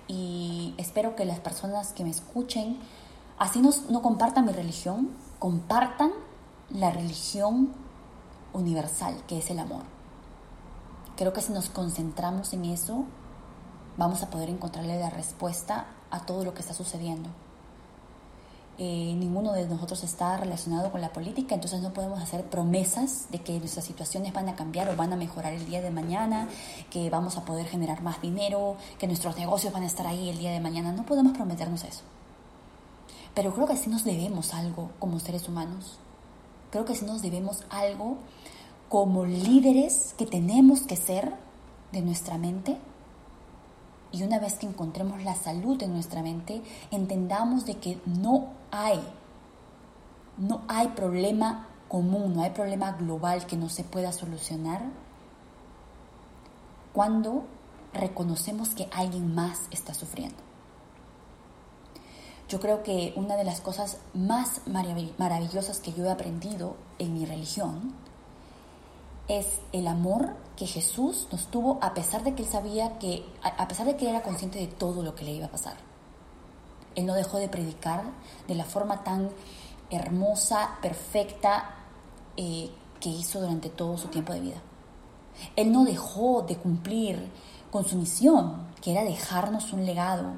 y 0.08 0.74
espero 0.78 1.16
que 1.16 1.26
las 1.26 1.40
personas 1.40 1.94
que 1.94 2.04
me 2.04 2.10
escuchen 2.10 2.78
así 3.38 3.62
no 3.62 4.02
compartan 4.02 4.46
mi 4.46 4.52
religión, 4.52 5.10
compartan 5.40 6.12
la 6.70 6.92
religión 6.92 7.74
universal, 8.54 9.24
que 9.28 9.40
es 9.40 9.50
el 9.50 9.60
amor. 9.60 9.84
Creo 11.16 11.34
que 11.34 11.42
si 11.42 11.52
nos 11.52 11.70
concentramos 11.70 12.54
en 12.54 12.66
eso, 12.66 13.06
vamos 13.98 14.24
a 14.24 14.30
poder 14.30 14.50
encontrarle 14.50 15.00
la 15.00 15.10
respuesta 15.10 15.88
a 16.12 16.26
todo 16.26 16.44
lo 16.44 16.54
que 16.54 16.62
está 16.62 16.74
sucediendo. 16.74 17.30
Eh, 18.82 19.14
ninguno 19.18 19.52
de 19.52 19.68
nosotros 19.68 20.06
está 20.06 20.38
relacionado 20.38 20.90
con 20.90 21.02
la 21.02 21.12
política, 21.12 21.54
entonces 21.54 21.82
no 21.82 21.92
podemos 21.92 22.22
hacer 22.22 22.46
promesas 22.46 23.30
de 23.30 23.40
que 23.40 23.60
nuestras 23.60 23.84
situaciones 23.84 24.32
van 24.32 24.48
a 24.48 24.56
cambiar 24.56 24.88
o 24.88 24.96
van 24.96 25.12
a 25.12 25.18
mejorar 25.18 25.52
el 25.52 25.66
día 25.66 25.82
de 25.82 25.92
mañana, 25.92 26.48
que 26.90 27.10
vamos 27.10 27.36
a 27.36 27.44
poder 27.44 27.68
generar 27.68 28.02
más 28.02 28.22
dinero, 28.22 28.78
que 28.98 29.06
nuestros 29.06 29.36
negocios 29.36 29.74
van 29.74 29.84
a 29.84 29.86
estar 29.86 30.08
ahí 30.08 30.30
el 30.30 30.38
día 30.38 30.52
de 30.54 30.62
mañana. 30.62 30.94
No 30.94 31.06
podemos 31.06 31.34
prometernos 31.34 31.84
eso. 31.84 32.04
Pero 33.36 33.54
creo 33.54 33.68
que 33.68 33.76
sí 33.76 33.90
nos 33.90 34.06
debemos 34.06 34.54
algo 34.54 34.92
como 34.98 35.20
seres 35.20 35.50
humanos. 35.50 36.00
Creo 36.72 36.86
que 36.86 36.96
sí 36.96 37.04
nos 37.04 37.22
debemos 37.22 37.66
algo 37.70 38.16
como 38.88 39.26
líderes 39.26 40.16
que 40.18 40.26
tenemos 40.26 40.84
que 40.84 40.96
ser 40.96 41.34
de 41.92 42.02
nuestra 42.02 42.38
mente 42.38 42.78
y 44.12 44.24
una 44.24 44.40
vez 44.40 44.56
que 44.56 44.68
encontremos 44.68 45.24
la 45.24 45.36
salud 45.36 45.82
en 45.84 45.94
nuestra 45.94 46.22
mente, 46.22 46.62
entendamos 46.92 47.66
de 47.66 47.76
que 47.76 48.00
no 48.06 48.50
hay, 48.72 49.00
no 50.38 50.62
hay 50.68 50.88
problema 50.90 51.68
común, 51.88 52.36
no 52.36 52.44
hay 52.44 52.52
problema 52.52 52.92
global 52.94 53.46
que 53.46 53.58
no 53.58 53.70
se 53.70 53.84
pueda 53.84 54.12
solucionar 54.12 54.82
cuando 56.94 57.46
reconocemos 57.94 58.70
que 58.70 58.88
alguien 58.92 59.34
más 59.34 59.62
está 59.72 59.94
sufriendo. 59.94 60.38
Yo 62.48 62.60
creo 62.60 62.82
que 62.82 63.14
una 63.16 63.36
de 63.36 63.44
las 63.44 63.62
cosas 63.62 64.00
más 64.16 64.62
maravillosas 64.66 65.80
que 65.80 65.94
yo 65.94 66.06
he 66.06 66.10
aprendido 66.10 66.78
en 66.98 67.14
mi 67.14 67.26
religión 67.26 67.94
es 69.30 69.62
el 69.72 69.88
amor 69.88 70.36
que 70.58 70.66
Jesús 70.68 71.28
nos 71.32 71.48
tuvo 71.48 71.78
a 71.82 71.94
pesar 71.94 72.24
de 72.24 72.34
que 72.34 72.44
él 72.44 72.50
sabía 72.50 72.98
que, 72.98 73.24
a 73.42 73.68
pesar 73.68 73.86
de 73.86 73.96
que 73.96 74.10
era 74.10 74.24
consciente 74.24 74.60
de 74.60 74.68
todo 74.68 75.04
lo 75.04 75.16
que 75.16 75.24
le 75.24 75.32
iba 75.32 75.46
a 75.46 75.52
pasar. 75.52 75.78
Él 76.96 77.06
no 77.06 77.14
dejó 77.14 77.38
de 77.38 77.48
predicar 77.48 78.04
de 78.48 78.56
la 78.56 78.66
forma 78.66 79.04
tan 79.04 79.30
hermosa, 79.92 80.78
perfecta 80.82 81.76
eh, 82.36 82.72
que 83.00 83.10
hizo 83.10 83.40
durante 83.40 83.70
todo 83.70 83.98
su 83.98 84.08
tiempo 84.08 84.34
de 84.34 84.42
vida. 84.42 84.62
Él 85.56 85.72
no 85.72 85.86
dejó 85.86 86.42
de 86.42 86.58
cumplir 86.58 87.30
con 87.72 87.86
su 87.86 87.96
misión, 87.96 88.68
que 88.82 88.92
era 88.92 89.04
dejarnos 89.04 89.72
un 89.74 89.86
legado, 89.86 90.34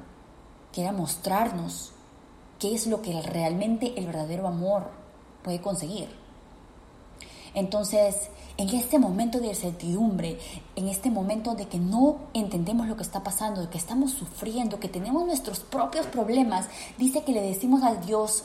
que 0.70 0.82
era 0.82 0.92
mostrarnos 0.92 1.92
qué 2.58 2.74
es 2.74 2.86
lo 2.86 3.00
que 3.00 3.20
realmente 3.22 3.98
el 3.98 4.06
verdadero 4.06 4.46
amor 4.46 4.90
puede 5.42 5.60
conseguir. 5.60 6.21
Entonces, 7.54 8.30
en 8.56 8.68
este 8.70 8.98
momento 8.98 9.38
de 9.38 9.48
incertidumbre, 9.48 10.38
en 10.76 10.88
este 10.88 11.10
momento 11.10 11.54
de 11.54 11.66
que 11.66 11.78
no 11.78 12.16
entendemos 12.32 12.86
lo 12.86 12.96
que 12.96 13.02
está 13.02 13.22
pasando, 13.22 13.60
de 13.60 13.68
que 13.68 13.78
estamos 13.78 14.12
sufriendo, 14.12 14.80
que 14.80 14.88
tenemos 14.88 15.26
nuestros 15.26 15.60
propios 15.60 16.06
problemas, 16.06 16.68
dice 16.98 17.24
que 17.24 17.32
le 17.32 17.42
decimos 17.42 17.82
al 17.82 18.04
Dios, 18.04 18.44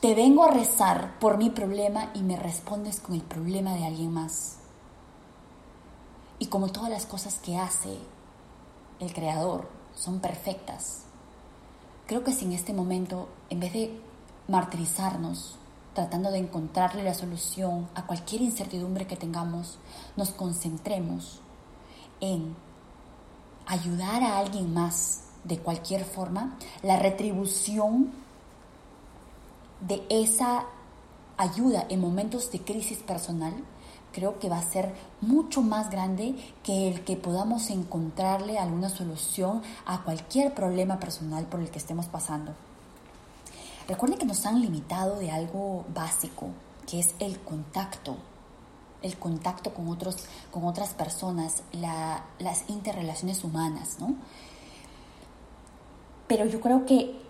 te 0.00 0.14
vengo 0.14 0.44
a 0.44 0.50
rezar 0.50 1.18
por 1.18 1.36
mi 1.36 1.50
problema 1.50 2.10
y 2.14 2.22
me 2.22 2.36
respondes 2.36 3.00
con 3.00 3.14
el 3.14 3.22
problema 3.22 3.74
de 3.74 3.84
alguien 3.84 4.12
más. 4.12 4.56
Y 6.38 6.46
como 6.46 6.68
todas 6.68 6.90
las 6.90 7.06
cosas 7.06 7.38
que 7.38 7.58
hace 7.58 7.98
el 8.98 9.12
Creador 9.12 9.68
son 9.94 10.20
perfectas, 10.20 11.02
creo 12.06 12.24
que 12.24 12.32
si 12.32 12.46
en 12.46 12.52
este 12.52 12.72
momento, 12.72 13.28
en 13.50 13.60
vez 13.60 13.72
de 13.72 14.00
martirizarnos, 14.48 15.59
tratando 15.94 16.30
de 16.30 16.38
encontrarle 16.38 17.02
la 17.02 17.14
solución 17.14 17.88
a 17.94 18.06
cualquier 18.06 18.42
incertidumbre 18.42 19.06
que 19.06 19.16
tengamos, 19.16 19.78
nos 20.16 20.30
concentremos 20.30 21.40
en 22.20 22.54
ayudar 23.66 24.22
a 24.22 24.38
alguien 24.38 24.72
más 24.72 25.24
de 25.44 25.58
cualquier 25.58 26.04
forma, 26.04 26.56
la 26.82 26.96
retribución 26.96 28.10
de 29.80 30.04
esa 30.10 30.66
ayuda 31.36 31.86
en 31.88 32.00
momentos 32.00 32.52
de 32.52 32.60
crisis 32.60 32.98
personal, 32.98 33.54
creo 34.12 34.38
que 34.38 34.48
va 34.48 34.58
a 34.58 34.62
ser 34.62 34.92
mucho 35.20 35.62
más 35.62 35.90
grande 35.90 36.34
que 36.62 36.88
el 36.88 37.04
que 37.04 37.16
podamos 37.16 37.70
encontrarle 37.70 38.58
alguna 38.58 38.90
solución 38.90 39.62
a 39.86 40.02
cualquier 40.02 40.54
problema 40.54 40.98
personal 40.98 41.46
por 41.46 41.60
el 41.60 41.70
que 41.70 41.78
estemos 41.78 42.06
pasando. 42.06 42.54
Recuerden 43.90 44.20
que 44.20 44.24
nos 44.24 44.46
han 44.46 44.60
limitado 44.60 45.16
de 45.16 45.32
algo 45.32 45.84
básico, 45.92 46.50
que 46.86 47.00
es 47.00 47.12
el 47.18 47.40
contacto, 47.40 48.18
el 49.02 49.18
contacto 49.18 49.74
con, 49.74 49.88
otros, 49.88 50.26
con 50.52 50.64
otras 50.64 50.94
personas, 50.94 51.64
las 51.72 52.70
interrelaciones 52.70 53.42
humanas, 53.42 53.96
¿no? 53.98 54.14
Pero 56.28 56.46
yo 56.46 56.60
creo 56.60 56.86
que 56.86 57.20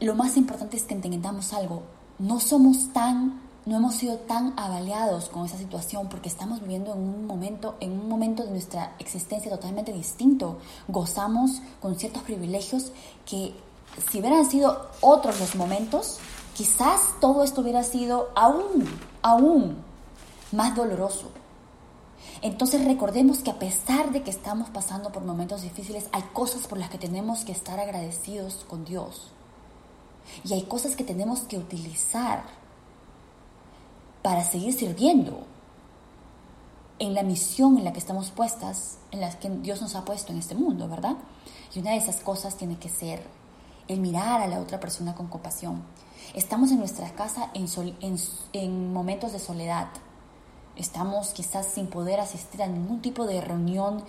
lo 0.00 0.14
más 0.14 0.38
importante 0.38 0.78
es 0.78 0.84
que 0.84 0.94
entendamos 0.94 1.52
algo, 1.52 1.82
no 2.18 2.40
somos 2.40 2.90
tan 2.94 3.46
no 3.66 3.76
hemos 3.76 3.96
sido 3.96 4.16
tan 4.16 4.54
avaliados 4.56 5.28
con 5.28 5.44
esa 5.44 5.58
situación 5.58 6.08
porque 6.08 6.30
estamos 6.30 6.62
viviendo 6.62 6.94
en 6.94 7.00
un 7.00 7.26
momento, 7.26 7.76
en 7.80 7.92
un 7.92 8.08
momento 8.08 8.42
de 8.42 8.50
nuestra 8.52 8.94
existencia 8.98 9.50
totalmente 9.50 9.92
distinto. 9.92 10.56
Gozamos 10.88 11.60
con 11.78 11.98
ciertos 11.98 12.22
privilegios 12.22 12.92
que 13.26 13.52
si 14.10 14.20
hubieran 14.20 14.48
sido 14.48 14.90
otros 15.00 15.38
los 15.40 15.54
momentos, 15.54 16.18
quizás 16.54 17.00
todo 17.20 17.44
esto 17.44 17.60
hubiera 17.60 17.82
sido 17.82 18.30
aún, 18.34 18.86
aún 19.22 19.76
más 20.52 20.74
doloroso. 20.74 21.30
Entonces 22.40 22.84
recordemos 22.84 23.38
que 23.38 23.50
a 23.50 23.58
pesar 23.58 24.12
de 24.12 24.22
que 24.22 24.30
estamos 24.30 24.70
pasando 24.70 25.10
por 25.10 25.24
momentos 25.24 25.62
difíciles, 25.62 26.08
hay 26.12 26.22
cosas 26.32 26.66
por 26.66 26.78
las 26.78 26.90
que 26.90 26.98
tenemos 26.98 27.44
que 27.44 27.52
estar 27.52 27.80
agradecidos 27.80 28.64
con 28.68 28.84
Dios. 28.84 29.30
Y 30.44 30.52
hay 30.52 30.62
cosas 30.62 30.94
que 30.94 31.04
tenemos 31.04 31.40
que 31.40 31.58
utilizar 31.58 32.44
para 34.22 34.44
seguir 34.44 34.72
sirviendo 34.72 35.44
en 36.98 37.14
la 37.14 37.22
misión 37.22 37.78
en 37.78 37.84
la 37.84 37.92
que 37.92 37.98
estamos 37.98 38.30
puestas, 38.30 38.98
en 39.10 39.20
la 39.20 39.30
que 39.38 39.48
Dios 39.48 39.80
nos 39.80 39.94
ha 39.94 40.04
puesto 40.04 40.32
en 40.32 40.38
este 40.38 40.54
mundo, 40.54 40.88
¿verdad? 40.88 41.16
Y 41.74 41.78
una 41.80 41.92
de 41.92 41.98
esas 41.98 42.16
cosas 42.20 42.56
tiene 42.56 42.78
que 42.78 42.88
ser 42.88 43.22
el 43.88 44.00
mirar 44.00 44.40
a 44.42 44.46
la 44.46 44.60
otra 44.60 44.78
persona 44.78 45.14
con 45.14 45.26
compasión. 45.26 45.82
Estamos 46.34 46.70
en 46.70 46.78
nuestra 46.78 47.10
casa 47.12 47.50
en, 47.54 47.66
en, 48.52 48.92
momentos 48.92 49.32
de 49.32 49.38
soledad. 49.38 49.88
Estamos 50.76 51.30
quizás 51.30 51.66
sin 51.66 51.88
poder 51.88 52.20
asistir 52.20 52.62
a 52.62 52.66
ningún 52.66 53.00
tipo 53.00 53.26
de 53.26 53.40
reunión 53.40 54.04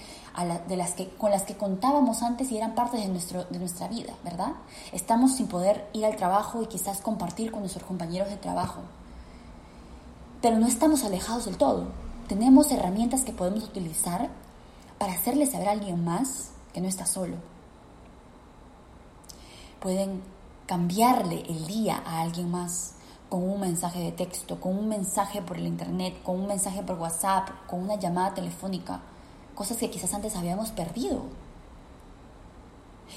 de 0.67 0.77
las 0.77 0.91
que, 0.91 1.09
con 1.09 1.31
las 1.31 1.43
que 1.43 1.57
contábamos 1.57 2.21
antes 2.21 2.51
y 2.51 2.57
eran 2.57 2.75
parte 2.75 2.97
de, 2.97 3.07
nuestro, 3.07 3.45
de 3.45 3.57
nuestra 3.57 3.87
vida, 3.87 4.13
¿verdad? 4.23 4.51
Estamos 4.91 5.35
sin 5.35 5.47
poder 5.47 5.89
ir 5.93 6.05
al 6.05 6.15
trabajo 6.17 6.61
y 6.61 6.67
quizás 6.67 7.01
compartir 7.01 7.51
con 7.51 7.61
nuestros 7.61 7.85
compañeros 7.85 8.29
de 8.29 8.37
trabajo. 8.37 8.81
Pero 10.41 10.59
no 10.59 10.67
estamos 10.67 11.03
alejados 11.03 11.45
del 11.45 11.57
todo. 11.57 11.87
Tenemos 12.27 12.71
herramientas 12.71 13.23
que 13.23 13.31
podemos 13.31 13.63
utilizar 13.63 14.29
para 14.99 15.13
hacerle 15.13 15.47
saber 15.47 15.69
a 15.69 15.71
alguien 15.71 16.03
más 16.03 16.51
que 16.73 16.81
no 16.81 16.87
está 16.87 17.07
solo 17.07 17.35
pueden 19.79 20.21
cambiarle 20.65 21.41
el 21.49 21.65
día 21.67 22.03
a 22.05 22.21
alguien 22.21 22.51
más 22.51 22.93
con 23.29 23.43
un 23.43 23.59
mensaje 23.59 23.99
de 23.99 24.11
texto, 24.11 24.59
con 24.59 24.77
un 24.77 24.87
mensaje 24.87 25.41
por 25.41 25.57
el 25.57 25.67
internet, 25.67 26.21
con 26.23 26.39
un 26.39 26.47
mensaje 26.47 26.83
por 26.83 26.97
WhatsApp, 26.97 27.49
con 27.67 27.81
una 27.81 27.95
llamada 27.95 28.33
telefónica, 28.33 29.01
cosas 29.55 29.77
que 29.77 29.89
quizás 29.89 30.13
antes 30.13 30.35
habíamos 30.35 30.71
perdido. 30.71 31.23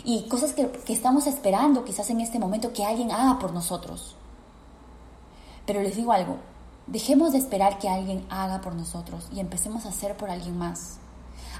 Y 0.05 0.29
cosas 0.29 0.53
que, 0.53 0.71
que 0.71 0.93
estamos 0.93 1.27
esperando 1.27 1.85
quizás 1.85 2.09
en 2.11 2.21
este 2.21 2.39
momento 2.39 2.73
que 2.73 2.85
alguien 2.85 3.11
haga 3.11 3.39
por 3.39 3.53
nosotros. 3.53 4.17
Pero 5.67 5.83
les 5.83 5.97
digo 5.97 6.13
algo, 6.13 6.37
dejemos 6.87 7.33
de 7.33 7.39
esperar 7.39 7.79
que 7.79 7.89
alguien 7.89 8.27
haga 8.31 8.61
por 8.61 8.75
nosotros 8.75 9.29
y 9.33 9.41
empecemos 9.41 9.87
a 9.87 9.91
hacer 9.91 10.17
por 10.17 10.31
alguien 10.31 10.57
más. 10.57 10.99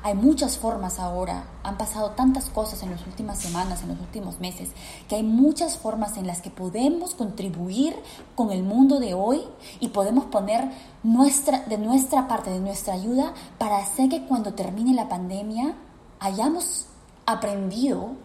Hay 0.05 0.15
muchas 0.15 0.59
formas 0.59 0.99
ahora, 0.99 1.45
han 1.63 1.79
pasado 1.79 2.11
tantas 2.11 2.51
cosas 2.51 2.83
en 2.83 2.91
las 2.91 3.07
últimas 3.07 3.39
semanas, 3.39 3.83
en 3.83 3.89
los 3.91 4.01
últimos 4.01 4.41
meses, 4.41 4.71
que 5.09 5.15
hay 5.15 5.23
muchas 5.23 5.77
formas 5.77 6.17
en 6.17 6.27
las 6.27 6.43
que 6.43 6.51
podemos 6.51 7.15
contribuir 7.15 7.95
con 8.35 8.51
el 8.51 8.65
mundo 8.65 8.99
de 8.99 9.15
hoy 9.15 9.43
y 9.79 9.89
podemos 9.89 10.25
poner 10.25 10.73
nuestra, 11.05 11.61
de 11.67 11.79
nuestra 11.79 12.27
parte, 12.27 12.51
de 12.51 12.59
nuestra 12.59 12.95
ayuda, 12.95 13.33
para 13.59 13.79
hacer 13.79 14.09
que 14.09 14.27
cuando 14.27 14.55
termine 14.55 14.93
la 14.93 15.09
pandemia 15.09 15.77
hayamos 16.19 16.87
aprendido 17.25 18.17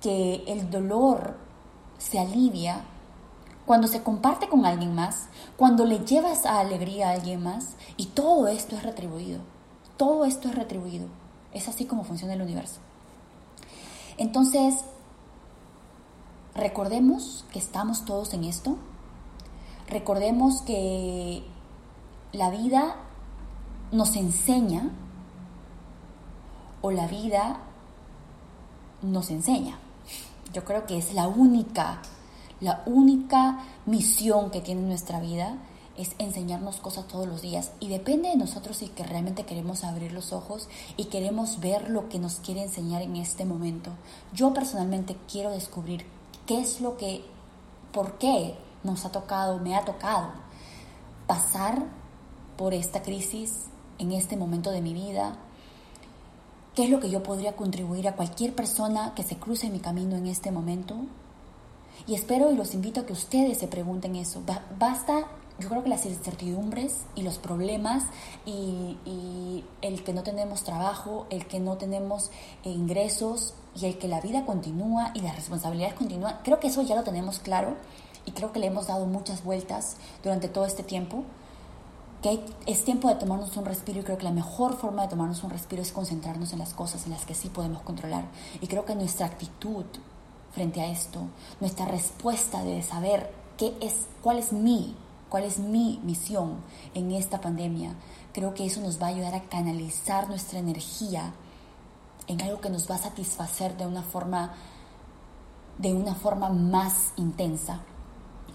que 0.00 0.42
el 0.46 0.70
dolor 0.70 1.36
se 1.98 2.18
alivia 2.18 2.80
cuando 3.66 3.88
se 3.88 4.02
comparte 4.02 4.48
con 4.48 4.64
alguien 4.64 4.94
más, 4.94 5.26
cuando 5.58 5.84
le 5.84 5.98
llevas 5.98 6.46
a 6.46 6.60
alegría 6.60 7.10
a 7.10 7.12
alguien 7.12 7.42
más 7.42 7.74
y 7.98 8.06
todo 8.06 8.48
esto 8.48 8.74
es 8.74 8.82
retribuido. 8.82 9.55
Todo 9.96 10.24
esto 10.24 10.48
es 10.48 10.54
retribuido. 10.54 11.06
Es 11.52 11.68
así 11.68 11.86
como 11.86 12.04
funciona 12.04 12.34
el 12.34 12.42
universo. 12.42 12.80
Entonces, 14.18 14.84
recordemos 16.54 17.44
que 17.52 17.58
estamos 17.58 18.04
todos 18.04 18.34
en 18.34 18.44
esto. 18.44 18.76
Recordemos 19.88 20.62
que 20.62 21.44
la 22.32 22.50
vida 22.50 22.96
nos 23.92 24.16
enseña 24.16 24.90
o 26.82 26.90
la 26.90 27.06
vida 27.06 27.58
nos 29.02 29.30
enseña. 29.30 29.78
Yo 30.52 30.64
creo 30.64 30.86
que 30.86 30.98
es 30.98 31.14
la 31.14 31.28
única, 31.28 32.00
la 32.60 32.82
única 32.86 33.60
misión 33.84 34.50
que 34.50 34.60
tiene 34.60 34.82
nuestra 34.82 35.20
vida 35.20 35.56
es 35.98 36.10
enseñarnos 36.18 36.76
cosas 36.76 37.06
todos 37.08 37.26
los 37.26 37.42
días 37.42 37.72
y 37.80 37.88
depende 37.88 38.28
de 38.28 38.36
nosotros 38.36 38.78
si 38.78 38.88
que 38.88 39.04
realmente 39.04 39.44
queremos 39.44 39.84
abrir 39.84 40.12
los 40.12 40.32
ojos 40.32 40.68
y 40.96 41.06
queremos 41.06 41.60
ver 41.60 41.90
lo 41.90 42.08
que 42.08 42.18
nos 42.18 42.36
quiere 42.36 42.62
enseñar 42.62 43.02
en 43.02 43.16
este 43.16 43.44
momento. 43.44 43.90
Yo 44.32 44.52
personalmente 44.52 45.16
quiero 45.30 45.50
descubrir 45.50 46.06
qué 46.46 46.60
es 46.60 46.80
lo 46.80 46.96
que, 46.96 47.24
por 47.92 48.18
qué 48.18 48.54
nos 48.84 49.04
ha 49.04 49.10
tocado, 49.10 49.58
me 49.58 49.74
ha 49.74 49.84
tocado 49.84 50.28
pasar 51.26 51.84
por 52.56 52.74
esta 52.74 53.02
crisis 53.02 53.64
en 53.98 54.12
este 54.12 54.36
momento 54.36 54.70
de 54.70 54.80
mi 54.80 54.94
vida, 54.94 55.36
qué 56.74 56.84
es 56.84 56.90
lo 56.90 57.00
que 57.00 57.10
yo 57.10 57.22
podría 57.22 57.56
contribuir 57.56 58.08
a 58.08 58.16
cualquier 58.16 58.54
persona 58.54 59.14
que 59.14 59.22
se 59.22 59.36
cruce 59.36 59.66
en 59.66 59.72
mi 59.72 59.80
camino 59.80 60.16
en 60.16 60.26
este 60.26 60.50
momento. 60.50 60.94
Y 62.06 62.14
espero 62.14 62.52
y 62.52 62.56
los 62.56 62.74
invito 62.74 63.00
a 63.00 63.06
que 63.06 63.14
ustedes 63.14 63.58
se 63.58 63.68
pregunten 63.68 64.16
eso. 64.16 64.42
Basta 64.78 65.26
yo 65.58 65.68
creo 65.68 65.82
que 65.82 65.88
las 65.88 66.04
incertidumbres 66.04 67.04
y 67.14 67.22
los 67.22 67.38
problemas 67.38 68.04
y, 68.44 69.64
el 69.82 70.02
que 70.04 70.12
no 70.12 70.22
tenemos 70.22 70.62
trabajo, 70.64 71.26
el 71.30 71.46
que 71.46 71.60
no 71.60 71.76
tenemos 71.76 72.30
ingresos 72.64 73.54
y 73.80 73.86
el 73.86 73.98
que 73.98 74.08
la 74.08 74.20
vida 74.20 74.44
continúa 74.44 75.12
y 75.14 75.20
las 75.20 75.36
responsabilidades 75.36 75.94
continúan, 75.94 76.38
creo 76.42 76.60
que 76.60 76.68
eso 76.68 76.82
ya 76.82 76.96
lo 76.96 77.04
tenemos 77.04 77.38
claro 77.38 77.76
y 78.24 78.32
creo 78.32 78.52
que 78.52 78.58
le 78.58 78.66
hemos 78.66 78.88
dado 78.88 79.06
muchas 79.06 79.44
vueltas 79.44 79.96
durante 80.22 80.48
todo 80.48 80.66
este 80.66 80.82
tiempo, 80.82 81.22
que 82.22 82.44
es 82.66 82.84
tiempo 82.84 83.08
de 83.08 83.14
tomarnos 83.14 83.56
un 83.56 83.64
respiro 83.64 84.00
y 84.00 84.02
creo 84.02 84.18
que 84.18 84.24
la 84.24 84.32
mejor 84.32 84.76
forma 84.76 85.02
de 85.02 85.08
tomarnos 85.08 85.44
un 85.44 85.50
respiro 85.50 85.82
es 85.82 85.92
concentrarnos 85.92 86.52
en 86.52 86.58
las 86.58 86.74
cosas 86.74 87.06
en 87.06 87.12
las 87.12 87.24
que 87.24 87.34
sí 87.34 87.48
podemos 87.48 87.82
controlar. 87.82 88.24
Y 88.60 88.66
creo 88.66 88.84
que 88.84 88.94
nuestra 88.94 89.26
actitud 89.26 89.84
frente 90.52 90.80
a 90.80 90.90
esto, 90.90 91.20
nuestra 91.60 91.86
respuesta 91.86 92.64
de 92.64 92.82
saber 92.82 93.30
qué 93.56 93.74
es, 93.80 94.06
cuál 94.22 94.38
es 94.38 94.52
mi 94.52 94.96
cuál 95.28 95.44
es 95.44 95.58
mi 95.58 96.00
misión 96.04 96.58
en 96.94 97.12
esta 97.12 97.40
pandemia, 97.40 97.94
creo 98.32 98.54
que 98.54 98.66
eso 98.66 98.80
nos 98.80 99.00
va 99.00 99.06
a 99.06 99.10
ayudar 99.10 99.34
a 99.34 99.44
canalizar 99.44 100.28
nuestra 100.28 100.58
energía 100.58 101.32
en 102.26 102.42
algo 102.42 102.60
que 102.60 102.70
nos 102.70 102.90
va 102.90 102.96
a 102.96 102.98
satisfacer 102.98 103.76
de 103.76 103.86
una 103.86 104.02
forma 104.02 104.54
de 105.78 105.92
una 105.92 106.14
forma 106.14 106.48
más 106.48 107.12
intensa, 107.16 107.82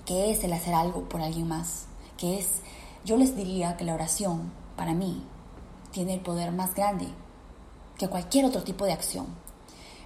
que 0.05 0.31
es 0.31 0.43
el 0.43 0.53
hacer 0.53 0.73
algo 0.73 1.07
por 1.07 1.21
alguien 1.21 1.47
más, 1.47 1.85
que 2.17 2.39
es 2.39 2.61
yo 3.05 3.15
les 3.15 3.35
diría 3.35 3.77
que 3.77 3.85
la 3.85 3.93
oración 3.93 4.51
para 4.75 4.93
mí 4.93 5.23
tiene 5.91 6.15
el 6.15 6.21
poder 6.21 6.51
más 6.51 6.73
grande 6.73 7.07
que 7.97 8.07
cualquier 8.07 8.45
otro 8.45 8.63
tipo 8.63 8.85
de 8.85 8.93
acción. 8.93 9.27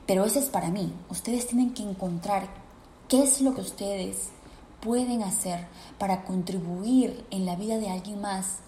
Pero 0.06 0.26
eso 0.26 0.40
es 0.40 0.50
para 0.50 0.70
mí. 0.70 0.94
Ustedes 1.10 1.48
tienen 1.48 1.74
que 1.74 1.84
encontrar 1.84 2.48
qué 3.08 3.24
es 3.24 3.42
lo 3.42 3.56
que 3.56 3.62
ustedes 3.62 4.30
pueden 4.86 5.24
hacer 5.24 5.66
para 5.98 6.24
contribuir 6.26 7.26
en 7.32 7.48
la 7.48 7.56
vida 7.56 7.80
de 7.80 7.90
alguien 7.90 8.22
más 8.22 8.60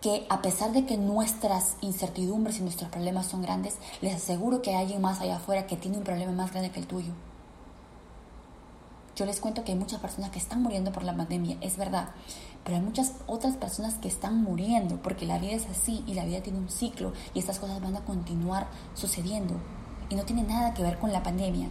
que 0.00 0.24
a 0.30 0.40
pesar 0.40 0.72
de 0.72 0.86
que 0.86 0.96
nuestras 0.96 1.76
incertidumbres 1.82 2.58
y 2.58 2.62
nuestros 2.62 2.88
problemas 2.88 3.26
son 3.26 3.42
grandes, 3.42 3.76
les 4.00 4.14
aseguro 4.14 4.62
que 4.62 4.70
hay 4.70 4.76
alguien 4.84 5.02
más 5.02 5.20
allá 5.20 5.36
afuera 5.36 5.66
que 5.66 5.76
tiene 5.76 5.98
un 5.98 6.04
problema 6.04 6.32
más 6.32 6.52
grande 6.52 6.70
que 6.70 6.80
el 6.80 6.86
tuyo. 6.86 7.12
Yo 9.14 9.26
les 9.26 9.38
cuento 9.38 9.62
que 9.62 9.72
hay 9.72 9.78
muchas 9.78 10.00
personas 10.00 10.30
que 10.30 10.38
están 10.38 10.62
muriendo 10.62 10.92
por 10.92 11.02
la 11.02 11.14
pandemia, 11.14 11.58
es 11.60 11.76
verdad, 11.76 12.08
pero 12.64 12.78
hay 12.78 12.82
muchas 12.82 13.12
otras 13.26 13.56
personas 13.56 13.96
que 13.96 14.08
están 14.08 14.42
muriendo 14.42 14.96
porque 15.02 15.26
la 15.26 15.38
vida 15.38 15.52
es 15.52 15.66
así 15.66 16.02
y 16.06 16.14
la 16.14 16.24
vida 16.24 16.42
tiene 16.42 16.58
un 16.58 16.70
ciclo 16.70 17.12
y 17.34 17.38
estas 17.38 17.58
cosas 17.58 17.82
van 17.82 17.96
a 17.96 18.04
continuar 18.06 18.66
sucediendo 18.94 19.56
y 20.08 20.14
no 20.14 20.22
tiene 20.22 20.44
nada 20.44 20.72
que 20.72 20.82
ver 20.82 20.98
con 20.98 21.12
la 21.12 21.22
pandemia. 21.22 21.68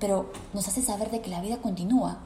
Pero 0.00 0.32
nos 0.52 0.66
hace 0.66 0.82
saber 0.82 1.12
de 1.12 1.20
que 1.20 1.30
la 1.30 1.40
vida 1.40 1.58
continúa 1.58 2.18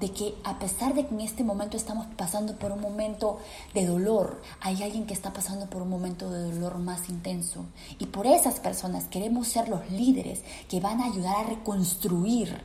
de 0.00 0.10
que 0.12 0.34
a 0.44 0.58
pesar 0.58 0.94
de 0.94 1.06
que 1.06 1.14
en 1.14 1.20
este 1.20 1.44
momento 1.44 1.76
estamos 1.76 2.06
pasando 2.16 2.56
por 2.56 2.72
un 2.72 2.80
momento 2.80 3.38
de 3.74 3.86
dolor, 3.86 4.40
hay 4.60 4.82
alguien 4.82 5.06
que 5.06 5.12
está 5.12 5.32
pasando 5.32 5.66
por 5.66 5.82
un 5.82 5.90
momento 5.90 6.30
de 6.30 6.50
dolor 6.50 6.78
más 6.78 7.10
intenso. 7.10 7.66
Y 7.98 8.06
por 8.06 8.26
esas 8.26 8.60
personas 8.60 9.04
queremos 9.04 9.48
ser 9.48 9.68
los 9.68 9.90
líderes 9.90 10.40
que 10.68 10.80
van 10.80 11.00
a 11.00 11.04
ayudar 11.04 11.36
a 11.36 11.48
reconstruir, 11.48 12.62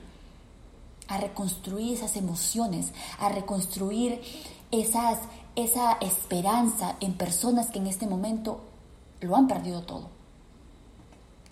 a 1.10 1.18
reconstruir 1.18 1.94
esas 1.94 2.16
emociones, 2.16 2.94
a 3.20 3.28
reconstruir 3.28 4.22
esas, 4.72 5.20
esa 5.58 5.98
esperanza 6.00 6.96
en 7.02 7.14
personas 7.14 7.70
que 7.70 7.80
en 7.80 7.88
este 7.88 8.08
momento 8.08 8.62
lo 9.20 9.36
han 9.36 9.48
perdido 9.48 9.82
todo. 9.84 10.10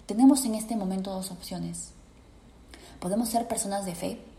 Tenemos 0.05 0.45
en 0.45 0.55
este 0.55 0.77
momento 0.77 1.11
dos 1.11 1.29
opciones. 1.31 1.91
Podemos 3.01 3.27
ser 3.27 3.49
personas 3.49 3.85
de 3.85 3.95
fe, 3.95 4.32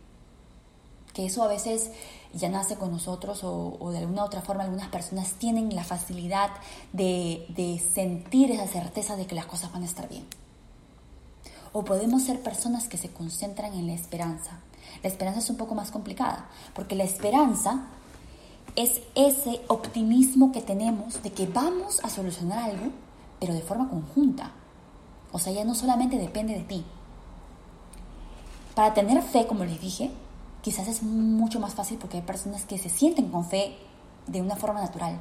que 1.15 1.27
eso 1.27 1.43
a 1.43 1.49
veces 1.49 1.93
ya 2.35 2.49
nace 2.49 2.77
con 2.77 2.91
nosotros 2.91 3.41
o, 3.45 3.91
de 3.93 3.99
alguna 3.99 4.25
otra 4.25 4.43
forma 4.43 4.65
algunas 4.65 4.89
personas 4.89 5.35
tienen 5.35 5.75
la 5.75 5.85
facilidad 5.85 6.51
de, 6.93 7.47
de 7.51 7.79
sentir 7.79 8.51
esa 8.51 8.67
certeza 8.67 9.17
de 9.17 9.27
que 9.27 9.37
las 9.37 9.47
cosas 9.47 9.73
van 9.73 9.83
a 9.83 9.87
estar 9.87 10.09
bien. 10.09 10.27
O 11.73 11.85
podemos 11.85 12.25
ser 12.25 12.43
personas 12.43 12.89
que 12.89 12.99
se 12.99 13.11
concentran 13.11 13.73
en 13.75 13.87
la 13.87 13.95
esperanza. 13.95 14.59
La 15.03 15.09
esperanza 15.09 15.41
es 15.41 15.51
un 15.51 15.57
poco 15.57 15.75
más 15.75 15.91
complicada, 15.91 16.49
porque 16.75 16.97
la 16.97 17.05
esperanza 17.05 17.87
es 18.77 19.01
ese 19.15 19.61
optimismo 19.69 20.51
que 20.51 20.61
tenemos 20.61 21.23
de 21.23 21.33
que 21.33 21.47
vamos 21.47 22.01
a 22.03 22.11
solucionar 22.11 22.59
algo, 22.71 22.91
pero 23.39 23.55
de 23.55 23.63
forma 23.63 23.89
conjunta. 23.89 24.51
O 25.33 25.39
sea, 25.39 25.53
ya 25.53 25.65
no 25.65 25.75
solamente 25.75 26.19
depende 26.19 26.55
de 26.55 26.63
ti. 26.63 26.85
Para 28.75 28.95
tener 28.95 29.23
fe, 29.23 29.47
como 29.47 29.65
les 29.65 29.81
dije, 29.81 30.11
quizás 30.65 30.89
es 30.89 31.03
mucho 31.03 31.61
más 31.61 31.75
fácil 31.75 31.99
porque 31.99 32.17
hay 32.17 32.23
personas 32.23 32.65
que 32.65 32.79
se 32.79 32.89
sienten 32.89 33.29
con 33.29 33.45
fe 33.45 33.77
de 34.27 34.41
una 34.41 34.57
forma 34.57 34.81
natural. 34.81 35.21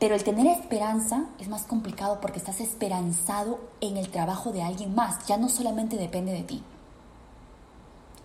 Pero 0.00 0.16
el 0.16 0.24
tener 0.24 0.48
esperanza 0.48 1.26
es 1.38 1.48
más 1.48 1.62
complicado 1.62 2.20
porque 2.20 2.38
estás 2.38 2.60
esperanzado 2.60 3.60
en 3.80 3.96
el 3.96 4.10
trabajo 4.10 4.50
de 4.50 4.64
alguien 4.64 4.92
más, 4.92 5.24
ya 5.28 5.36
no 5.36 5.48
solamente 5.48 5.96
depende 5.96 6.32
de 6.32 6.42
ti. 6.42 6.64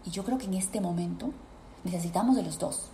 Y 0.04 0.10
yo 0.10 0.26
creo 0.26 0.40
que 0.40 0.48
en 0.48 0.56
este 0.56 0.82
momento 0.82 1.30
necesitamos 1.84 2.36
de 2.36 2.42
los 2.42 2.58
dos. 2.58 2.88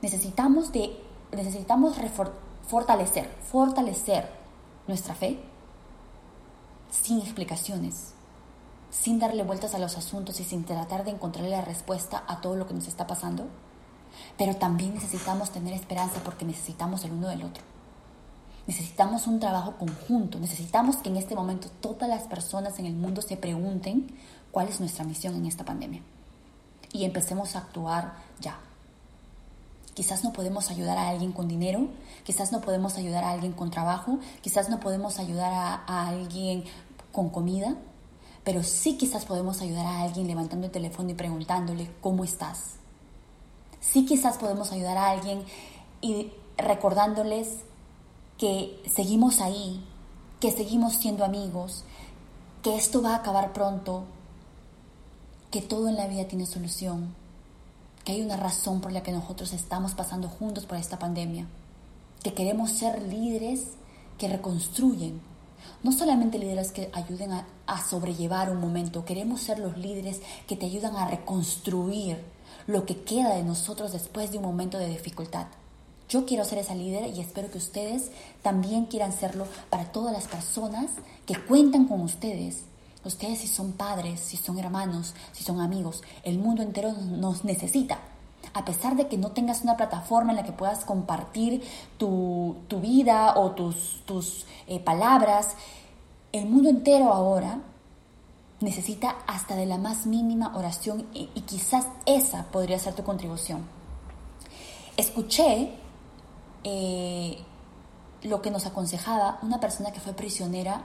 Necesitamos 0.00 0.70
de 0.70 0.96
necesitamos 1.32 1.96
fortalecer, 2.68 3.28
fortalecer 3.50 4.30
nuestra 4.86 5.16
fe 5.16 5.40
sin 6.90 7.18
explicaciones, 7.18 8.14
sin 8.90 9.18
darle 9.18 9.42
vueltas 9.42 9.74
a 9.74 9.78
los 9.78 9.96
asuntos 9.96 10.40
y 10.40 10.44
sin 10.44 10.64
tratar 10.64 11.04
de 11.04 11.12
encontrarle 11.12 11.50
la 11.50 11.62
respuesta 11.62 12.24
a 12.26 12.40
todo 12.40 12.56
lo 12.56 12.66
que 12.66 12.74
nos 12.74 12.88
está 12.88 13.06
pasando. 13.06 13.46
Pero 14.36 14.56
también 14.56 14.94
necesitamos 14.94 15.50
tener 15.50 15.72
esperanza 15.72 16.20
porque 16.24 16.44
necesitamos 16.44 17.04
el 17.04 17.12
uno 17.12 17.28
del 17.28 17.44
otro. 17.44 17.62
Necesitamos 18.66 19.26
un 19.26 19.40
trabajo 19.40 19.76
conjunto. 19.78 20.38
Necesitamos 20.38 20.96
que 20.96 21.08
en 21.08 21.16
este 21.16 21.34
momento 21.34 21.68
todas 21.80 22.08
las 22.08 22.24
personas 22.24 22.78
en 22.78 22.86
el 22.86 22.94
mundo 22.94 23.22
se 23.22 23.36
pregunten 23.36 24.06
cuál 24.50 24.68
es 24.68 24.80
nuestra 24.80 25.04
misión 25.04 25.34
en 25.36 25.46
esta 25.46 25.64
pandemia. 25.64 26.02
Y 26.92 27.04
empecemos 27.04 27.54
a 27.54 27.60
actuar 27.60 28.14
ya. 28.40 28.58
Quizás 29.94 30.24
no 30.24 30.32
podemos 30.32 30.70
ayudar 30.70 30.98
a 30.98 31.08
alguien 31.08 31.32
con 31.32 31.48
dinero, 31.48 31.88
quizás 32.24 32.52
no 32.52 32.60
podemos 32.60 32.96
ayudar 32.96 33.24
a 33.24 33.32
alguien 33.32 33.52
con 33.52 33.70
trabajo, 33.70 34.18
quizás 34.40 34.68
no 34.68 34.80
podemos 34.80 35.18
ayudar 35.18 35.52
a, 35.52 35.74
a 35.86 36.08
alguien 36.08 36.64
con 37.12 37.28
comida, 37.28 37.76
pero 38.44 38.62
sí 38.62 38.96
quizás 38.96 39.24
podemos 39.24 39.60
ayudar 39.60 39.86
a 39.86 40.02
alguien 40.02 40.26
levantando 40.26 40.66
el 40.66 40.72
teléfono 40.72 41.10
y 41.10 41.14
preguntándole 41.14 41.90
cómo 42.00 42.24
estás. 42.24 42.76
Sí 43.80 44.06
quizás 44.06 44.38
podemos 44.38 44.72
ayudar 44.72 44.96
a 44.96 45.10
alguien 45.10 45.42
y 46.00 46.32
recordándoles 46.56 47.60
que 48.38 48.82
seguimos 48.92 49.40
ahí, 49.40 49.84
que 50.40 50.50
seguimos 50.50 50.94
siendo 50.94 51.24
amigos, 51.24 51.84
que 52.62 52.76
esto 52.76 53.02
va 53.02 53.12
a 53.12 53.16
acabar 53.16 53.52
pronto, 53.52 54.04
que 55.50 55.60
todo 55.60 55.88
en 55.88 55.96
la 55.96 56.06
vida 56.06 56.24
tiene 56.26 56.46
solución, 56.46 57.14
que 58.04 58.12
hay 58.12 58.22
una 58.22 58.36
razón 58.36 58.80
por 58.80 58.92
la 58.92 59.02
que 59.02 59.12
nosotros 59.12 59.52
estamos 59.52 59.94
pasando 59.94 60.28
juntos 60.28 60.64
por 60.66 60.78
esta 60.78 60.98
pandemia, 60.98 61.46
que 62.22 62.32
queremos 62.32 62.70
ser 62.70 63.02
líderes 63.02 63.72
que 64.18 64.28
reconstruyen, 64.28 65.20
no 65.82 65.92
solamente 65.92 66.38
líderes 66.38 66.72
que 66.72 66.90
ayuden 66.92 67.32
a, 67.32 67.46
sobrellevar 67.88 68.50
un 68.50 68.60
momento, 68.60 69.04
queremos 69.04 69.40
ser 69.40 69.58
los 69.58 69.76
líderes 69.76 70.20
que 70.46 70.56
te 70.56 70.66
ayudan 70.66 70.96
a 70.96 71.06
reconstruir 71.06 72.22
lo 72.66 72.84
que 72.84 73.02
queda 73.02 73.34
de 73.34 73.42
nosotros 73.42 73.92
después 73.92 74.30
de 74.32 74.38
un 74.38 74.44
momento 74.44 74.78
de 74.78 74.88
dificultad. 74.88 75.46
Yo 76.08 76.26
quiero 76.26 76.44
ser 76.44 76.58
esa 76.58 76.74
líder 76.74 77.14
y 77.14 77.20
espero 77.20 77.50
que 77.50 77.58
ustedes 77.58 78.10
también 78.42 78.86
quieran 78.86 79.12
serlo 79.12 79.46
para 79.70 79.92
todas 79.92 80.12
las 80.12 80.26
personas 80.26 80.90
que 81.26 81.36
cuentan 81.36 81.86
con 81.86 82.00
ustedes 82.00 82.64
Ustedes 83.04 83.38
si 83.38 83.48
son 83.48 83.72
padres, 83.72 84.20
si 84.20 84.36
son 84.36 84.58
hermanos, 84.58 85.14
si 85.32 85.42
son 85.42 85.60
amigos, 85.60 86.02
el 86.22 86.38
mundo 86.38 86.62
entero 86.62 86.92
nos 86.92 87.44
necesita. 87.44 87.98
A 88.52 88.64
pesar 88.64 88.96
de 88.96 89.08
que 89.08 89.16
no 89.16 89.30
tengas 89.30 89.62
una 89.62 89.76
plataforma 89.76 90.30
en 90.30 90.36
la 90.36 90.42
que 90.42 90.52
puedas 90.52 90.84
compartir 90.84 91.62
tu, 91.98 92.56
vida 92.80 93.34
o 93.36 93.52
tus, 93.52 94.02
tus 94.06 94.46
eh, 94.66 94.80
palabras, 94.80 95.54
el 96.32 96.46
mundo 96.46 96.68
entero 96.68 97.12
ahora 97.12 97.60
necesita 98.60 99.16
hasta 99.26 99.56
de 99.56 99.66
la 99.66 99.78
más 99.78 100.06
mínima 100.06 100.54
oración 100.56 101.06
y, 101.12 101.26
quizás 101.42 101.86
esa 102.06 102.44
podría 102.44 102.78
ser 102.78 102.94
tu 102.94 103.02
contribución. 103.02 103.66
Escuché 104.96 105.72
eh, 106.62 107.38
lo 108.22 108.42
que 108.42 108.50
nos 108.50 108.66
aconsejaba 108.66 109.38
una 109.42 109.60
persona 109.60 109.92
que 109.92 110.00
fue 110.00 110.12
prisionera 110.12 110.82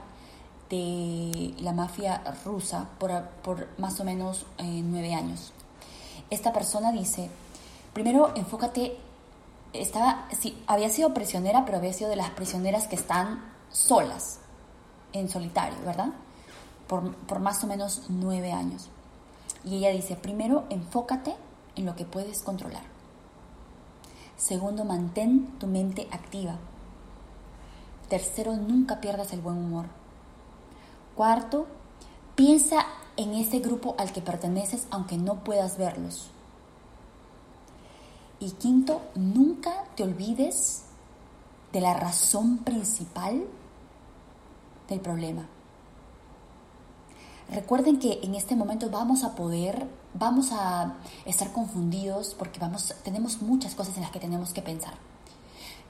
de 0.70 1.54
la 1.60 1.72
mafia 1.72 2.22
rusa 2.44 2.88
por, 2.98 3.68
más 3.78 4.00
o 4.00 4.04
menos 4.04 4.46
eh, 4.58 4.82
nueve 4.82 5.14
años. 5.14 5.52
Esta 6.30 6.52
persona 6.52 6.90
dice, 6.90 7.30
primero 7.96 8.30
enfócate, 8.34 8.94
estaba, 9.72 10.28
sí, 10.38 10.62
había 10.66 10.90
sido 10.90 11.14
prisionera, 11.14 11.64
pero 11.64 11.78
había 11.78 11.94
sido 11.94 12.10
de 12.10 12.16
las 12.16 12.28
prisioneras 12.28 12.88
que 12.88 12.94
están 12.94 13.42
solas, 13.70 14.40
en 15.14 15.30
solitario, 15.30 15.78
¿verdad? 15.82 16.10
Por, 16.88 17.14
por 17.14 17.38
más 17.40 17.64
o 17.64 17.66
menos 17.66 18.02
nueve 18.10 18.52
años. 18.52 18.90
Y 19.64 19.76
ella 19.76 19.92
dice, 19.92 20.14
primero 20.14 20.64
enfócate 20.68 21.34
en 21.74 21.86
lo 21.86 21.96
que 21.96 22.04
puedes 22.04 22.42
controlar. 22.42 22.82
Segundo, 24.36 24.84
mantén 24.84 25.58
tu 25.58 25.66
mente 25.66 26.06
activa. 26.10 26.56
Tercero, 28.10 28.56
nunca 28.56 29.00
pierdas 29.00 29.32
el 29.32 29.40
buen 29.40 29.56
humor. 29.56 29.86
Cuarto, 31.14 31.66
piensa 32.34 32.84
en 33.16 33.32
ese 33.32 33.60
grupo 33.60 33.94
al 33.96 34.12
que 34.12 34.20
perteneces 34.20 34.86
aunque 34.90 35.16
no 35.16 35.36
puedas 35.36 35.78
verlos. 35.78 36.30
Y 38.38 38.50
quinto, 38.52 39.00
nunca 39.14 39.84
te 39.94 40.02
olvides 40.02 40.82
de 41.72 41.80
la 41.80 41.94
razón 41.94 42.58
principal 42.58 43.44
del 44.88 45.00
problema. 45.00 45.48
Recuerden 47.48 47.98
que 47.98 48.20
en 48.22 48.34
este 48.34 48.56
momento 48.56 48.90
vamos 48.90 49.22
a 49.22 49.34
poder, 49.34 49.86
vamos 50.14 50.50
a 50.52 50.96
estar 51.24 51.52
confundidos 51.52 52.34
porque 52.34 52.58
vamos, 52.58 52.94
tenemos 53.04 53.40
muchas 53.40 53.74
cosas 53.74 53.96
en 53.96 54.02
las 54.02 54.10
que 54.10 54.18
tenemos 54.18 54.52
que 54.52 54.62
pensar. 54.62 54.94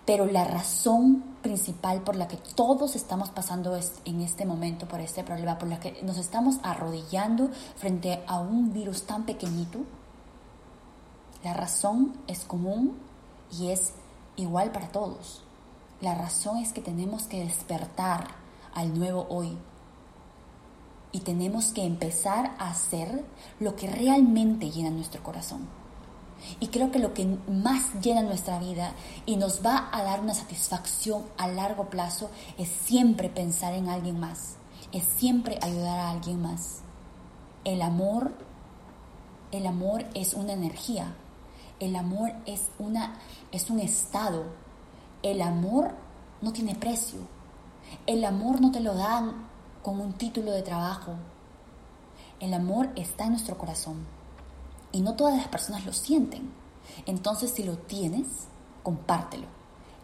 Pero 0.05 0.27
la 0.27 0.45
razón 0.45 1.25
principal 1.43 2.03
por 2.03 2.15
la 2.15 2.29
que 2.29 2.37
todos 2.37 2.95
estamos 2.95 3.31
pasando 3.31 3.77
en 4.05 4.21
este 4.21 4.45
momento 4.45 4.87
por 4.87 5.01
este 5.01 5.25
problema, 5.25 5.59
por 5.59 5.69
la 5.69 5.81
que 5.81 6.01
nos 6.03 6.19
estamos 6.19 6.59
arrodillando 6.63 7.51
frente 7.77 8.23
a 8.27 8.39
un 8.39 8.73
virus 8.73 9.05
tan 9.05 9.25
pequeñito, 9.25 9.81
la 11.47 11.55
razón 11.55 12.13
es 12.27 12.41
común 12.45 12.99
y 13.57 13.69
es 13.69 13.93
igual 14.35 14.73
para 14.73 14.89
todos. 14.89 15.45
La 16.01 16.13
razón 16.17 16.57
es 16.57 16.73
que 16.73 16.81
tenemos 16.81 17.29
que 17.29 17.45
despertar 17.45 18.27
al 18.75 18.99
nuevo 18.99 19.29
hoy 19.31 19.57
y 21.13 21.21
tenemos 21.21 21.67
que 21.67 21.85
empezar 21.85 22.57
a 22.59 22.71
hacer 22.71 23.25
lo 23.61 23.77
que 23.77 23.87
realmente 23.87 24.73
llena 24.73 24.91
nuestro 24.91 25.23
corazón. 25.23 25.69
Y 26.59 26.67
creo 26.67 26.91
que 26.91 26.99
lo 26.99 27.15
que 27.15 27.39
más 27.49 27.95
llena 28.03 28.23
nuestra 28.23 28.59
vida 28.59 28.95
y 29.25 29.37
nos 29.37 29.65
va 29.65 29.89
a 29.93 30.03
dar 30.03 30.23
una 30.23 30.35
satisfacción 30.35 31.23
a 31.39 31.47
largo 31.47 31.91
plazo 31.91 32.29
es 32.59 32.69
siempre 32.69 33.29
pensar 33.29 33.73
en 33.75 33.89
alguien 33.89 34.19
más, 34.19 34.57
es 34.91 35.05
siempre 35.05 35.61
ayudar 35.63 36.01
a 36.01 36.11
alguien 36.11 36.43
más. 36.43 36.81
El 37.63 37.83
amor, 37.83 38.33
el 39.53 39.65
amor 39.69 40.07
es 40.15 40.35
una 40.35 40.53
energía, 40.53 41.15
el 41.81 41.97
amor 41.97 42.33
es, 42.47 42.71
una, 42.79 43.19
es 43.53 43.71
un 43.71 43.81
estado, 43.81 44.45
el 45.23 45.43
amor 45.43 45.95
no 46.41 46.53
tiene 46.53 46.75
precio, 46.75 47.21
el 48.07 48.25
amor 48.25 48.61
no 48.61 48.71
te 48.71 48.81
lo 48.81 48.95
dan 48.95 49.47
con 49.83 50.01
un 50.01 50.15
título 50.15 50.53
de 50.53 50.63
trabajo, 50.63 51.15
el 52.41 52.55
amor 52.55 52.91
está 52.97 53.25
en 53.25 53.31
nuestro 53.31 53.57
corazón. 53.57 54.07
Y 54.93 55.01
no 55.01 55.15
todas 55.15 55.37
las 55.37 55.49
personas 55.49 55.85
lo 55.85 55.93
sienten. 55.93 56.51
Entonces, 57.07 57.51
si 57.51 57.63
lo 57.63 57.77
tienes, 57.77 58.27
compártelo. 58.83 59.47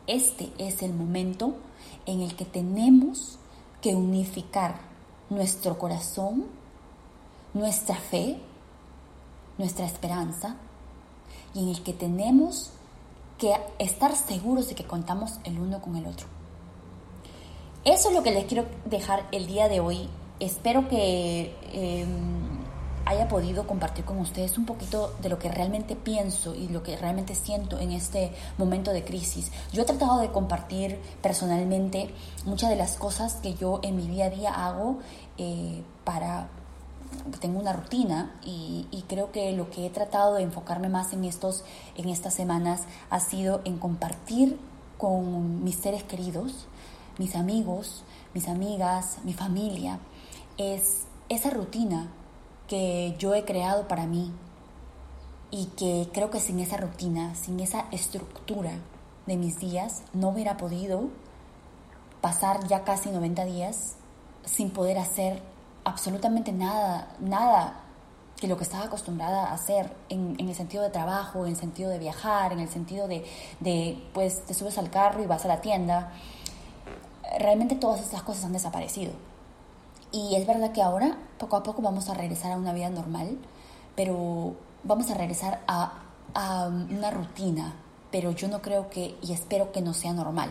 Este 0.06 0.52
es 0.58 0.82
el 0.82 0.92
momento 0.92 1.56
en 2.06 2.20
el 2.20 2.34
que 2.36 2.44
tenemos 2.44 3.38
que 3.80 3.94
unificar 3.94 4.80
nuestro 5.30 5.78
corazón, 5.78 6.46
nuestra 7.54 7.96
fe, 7.96 8.40
nuestra 9.58 9.86
esperanza, 9.86 10.56
y 11.54 11.60
en 11.60 11.68
el 11.68 11.82
que 11.82 11.92
tenemos 11.92 12.70
que 13.38 13.54
estar 13.78 14.14
seguros 14.14 14.68
de 14.68 14.74
que 14.74 14.84
contamos 14.84 15.38
el 15.44 15.58
uno 15.58 15.80
con 15.80 15.96
el 15.96 16.06
otro. 16.06 16.26
Eso 17.84 18.10
es 18.10 18.14
lo 18.14 18.22
que 18.22 18.30
les 18.30 18.44
quiero 18.44 18.66
dejar 18.84 19.26
el 19.32 19.46
día 19.46 19.68
de 19.68 19.80
hoy. 19.80 20.08
Espero 20.38 20.88
que... 20.88 21.54
Em, 21.72 22.62
haya 23.04 23.28
podido 23.28 23.66
compartir 23.66 24.04
con 24.04 24.18
ustedes 24.18 24.58
un 24.58 24.66
poquito 24.66 25.14
de 25.20 25.28
lo 25.28 25.38
que 25.38 25.48
realmente 25.48 25.96
pienso 25.96 26.54
y 26.54 26.68
lo 26.68 26.82
que 26.82 26.96
realmente 26.96 27.34
siento 27.34 27.78
en 27.78 27.92
este 27.92 28.32
momento 28.58 28.92
de 28.92 29.04
crisis. 29.04 29.50
Yo 29.72 29.82
he 29.82 29.84
tratado 29.84 30.20
de 30.20 30.30
compartir 30.30 30.98
personalmente 31.20 32.14
muchas 32.44 32.70
de 32.70 32.76
las 32.76 32.96
cosas 32.96 33.34
que 33.34 33.54
yo 33.54 33.80
en 33.82 33.96
mi 33.96 34.06
día 34.06 34.26
a 34.26 34.30
día 34.30 34.66
hago 34.66 34.98
eh, 35.38 35.82
para 36.04 36.48
tengo 37.40 37.58
una 37.58 37.72
rutina 37.72 38.34
y, 38.44 39.04
creo 39.08 39.30
que 39.30 39.52
lo 39.52 39.68
que 39.68 39.84
he 39.86 39.90
tratado 39.90 40.34
de 40.34 40.42
enfocarme 40.42 40.88
más 40.88 41.12
en 41.12 41.24
estos 41.24 41.64
en 41.96 42.08
estas 42.08 42.32
semanas 42.32 42.84
ha 43.10 43.20
sido 43.20 43.60
en 43.64 43.78
compartir 43.78 44.58
con 44.96 45.62
mis 45.64 45.76
seres 45.76 46.02
queridos, 46.02 46.66
mis 47.18 47.34
amigos, 47.34 48.04
mis 48.32 48.48
amigas, 48.48 49.18
mi 49.24 49.34
familia, 49.34 49.98
es 50.56 51.02
esa 51.28 51.50
rutina 51.50 52.08
que 52.68 53.14
yo 53.18 53.34
he 53.34 53.44
creado 53.44 53.86
para 53.86 54.06
mí 54.06 54.32
y 55.50 55.66
que 55.76 56.08
creo 56.12 56.30
que 56.30 56.40
sin 56.40 56.60
esa 56.60 56.78
rutina, 56.78 57.34
sin 57.34 57.60
esa 57.60 57.86
estructura 57.90 58.72
de 59.26 59.36
mis 59.36 59.58
días, 59.58 60.02
no 60.14 60.30
hubiera 60.30 60.56
podido 60.56 61.10
pasar 62.22 62.66
ya 62.68 62.84
casi 62.84 63.10
90 63.10 63.44
días 63.44 63.96
sin 64.44 64.70
poder 64.70 64.98
hacer 64.98 65.51
absolutamente 65.84 66.52
nada, 66.52 67.08
nada 67.20 67.80
que 68.40 68.48
lo 68.48 68.56
que 68.56 68.64
estaba 68.64 68.84
acostumbrada 68.84 69.46
a 69.46 69.54
hacer 69.54 69.94
en, 70.08 70.36
el 70.38 70.54
sentido 70.54 70.82
de 70.82 70.90
trabajo, 70.90 71.44
en 71.44 71.52
el 71.52 71.56
sentido 71.56 71.90
de 71.90 71.98
viajar, 71.98 72.52
en 72.52 72.58
el 72.58 72.68
sentido 72.68 73.06
de, 73.06 73.24
de, 73.60 74.02
pues, 74.12 74.44
te 74.44 74.54
subes 74.54 74.78
al 74.78 74.90
carro 74.90 75.22
y 75.22 75.26
vas 75.26 75.44
a 75.44 75.48
la 75.48 75.60
tienda. 75.60 76.12
Realmente 77.38 77.76
todas 77.76 78.00
estas 78.00 78.22
cosas 78.22 78.46
han 78.46 78.52
desaparecido. 78.52 79.12
Y 80.10 80.34
es 80.34 80.46
verdad 80.46 80.72
que 80.72 80.82
ahora, 80.82 81.16
poco 81.38 81.56
a 81.56 81.62
poco, 81.62 81.82
vamos 81.82 82.08
a 82.08 82.14
regresar 82.14 82.52
a 82.52 82.56
una 82.56 82.72
vida 82.72 82.90
normal, 82.90 83.38
pero 83.94 84.56
vamos 84.82 85.10
a 85.10 85.14
regresar 85.14 85.60
a, 85.66 85.98
una 86.90 87.10
rutina, 87.10 87.74
pero 88.10 88.30
yo 88.30 88.48
no 88.48 88.62
creo 88.62 88.88
que, 88.88 89.16
y 89.22 89.32
espero 89.32 89.70
que 89.70 89.82
no 89.82 89.94
sea 89.94 90.14
normal. 90.14 90.50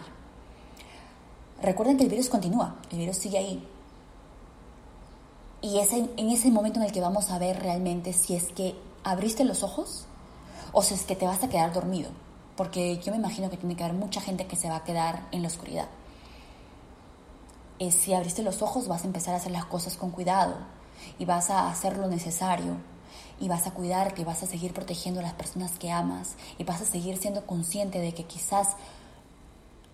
Recuerden 1.62 1.98
que 1.98 2.04
el 2.04 2.10
virus 2.10 2.30
continúa, 2.30 2.76
el 2.92 3.00
virus 3.00 3.18
sigue 3.18 3.38
ahí. 3.40 3.68
Y 5.62 5.80
es 5.80 5.94
en, 5.94 6.10
ese 6.18 6.50
momento 6.50 6.80
en 6.80 6.86
el 6.86 6.92
que 6.92 7.02
vamos 7.02 7.30
a 7.30 7.38
ver 7.38 7.62
realmente 7.62 8.14
si 8.14 8.36
es 8.36 8.52
que 8.52 8.76
abriste 9.04 9.44
los 9.44 9.64
ojos 9.64 10.06
o 10.72 10.82
si 10.82 10.94
es 10.94 11.04
que 11.04 11.16
te 11.16 11.28
vas 11.28 11.44
a 11.44 11.50
quedar 11.50 11.74
dormido. 11.74 12.10
Porque 12.56 12.98
yo 12.98 13.12
me 13.12 13.18
imagino 13.18 13.50
que 13.50 13.58
tiene 13.58 13.76
que 13.76 13.84
haber 13.84 13.96
mucha 13.96 14.22
gente 14.22 14.48
que 14.48 14.56
se 14.56 14.70
va 14.70 14.78
a 14.78 14.84
quedar 14.84 15.28
en 15.32 15.42
la 15.42 15.48
oscuridad 15.48 15.88
si 17.90 18.14
abriste 18.14 18.44
los 18.44 18.62
ojos 18.62 18.88
vas 18.88 19.04
a 19.04 19.08
empezar 19.08 19.34
a 19.34 19.38
hacer 19.38 19.52
las 19.52 19.66
cosas 19.66 19.98
con 19.98 20.12
cuidado 20.12 20.54
y 21.18 21.26
vas 21.26 21.50
a 21.50 21.68
hacer 21.68 21.98
lo 21.98 22.08
necesario 22.08 22.78
y 23.40 23.48
vas 23.48 23.66
a 23.66 23.72
cuidarte 23.72 24.22
y 24.22 24.26
vas 24.26 24.44
a 24.44 24.46
seguir 24.46 24.72
protegiendo 24.72 25.20
a 25.20 25.24
las 25.24 25.34
personas 25.34 25.80
que 25.80 25.90
amas 25.90 26.36
y 26.60 26.64
vas 26.64 26.82
a 26.82 26.86
seguir 26.86 27.18
siendo 27.18 27.48
consciente 27.48 28.00
de 28.00 28.14
que 28.14 28.26
quizás 28.26 28.76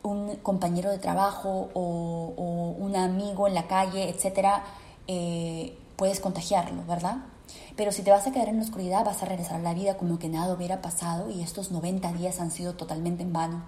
un 0.04 0.36
compañero 0.38 0.92
de 0.92 0.98
trabajo 0.98 1.70
o, 1.74 2.76
un 2.78 2.96
amigo 2.96 3.48
en 3.48 3.54
la 3.54 3.68
calle, 3.68 4.10
etcétera, 4.10 4.64
eh, 5.08 5.78
puedes 5.96 6.20
contagiarlo, 6.20 6.84
¿verdad? 6.86 7.18
Pero 7.76 7.92
si 7.92 8.02
te 8.02 8.12
vas 8.12 8.28
a 8.28 8.32
quedar 8.32 8.50
en 8.50 8.58
la 8.58 8.64
oscuridad, 8.64 9.06
vas 9.06 9.22
a 9.24 9.26
regresar 9.26 9.58
a 9.58 9.64
la 9.64 9.74
vida 9.74 9.98
como 9.98 10.20
que 10.20 10.30
nada 10.30 10.54
hubiera 10.54 10.82
pasado 10.82 11.30
y 11.30 11.42
estos 11.42 11.72
90 11.72 12.12
días 12.14 12.40
han 12.40 12.52
sido 12.52 12.74
totalmente 12.74 13.24
en 13.24 13.34
vano, 13.34 13.64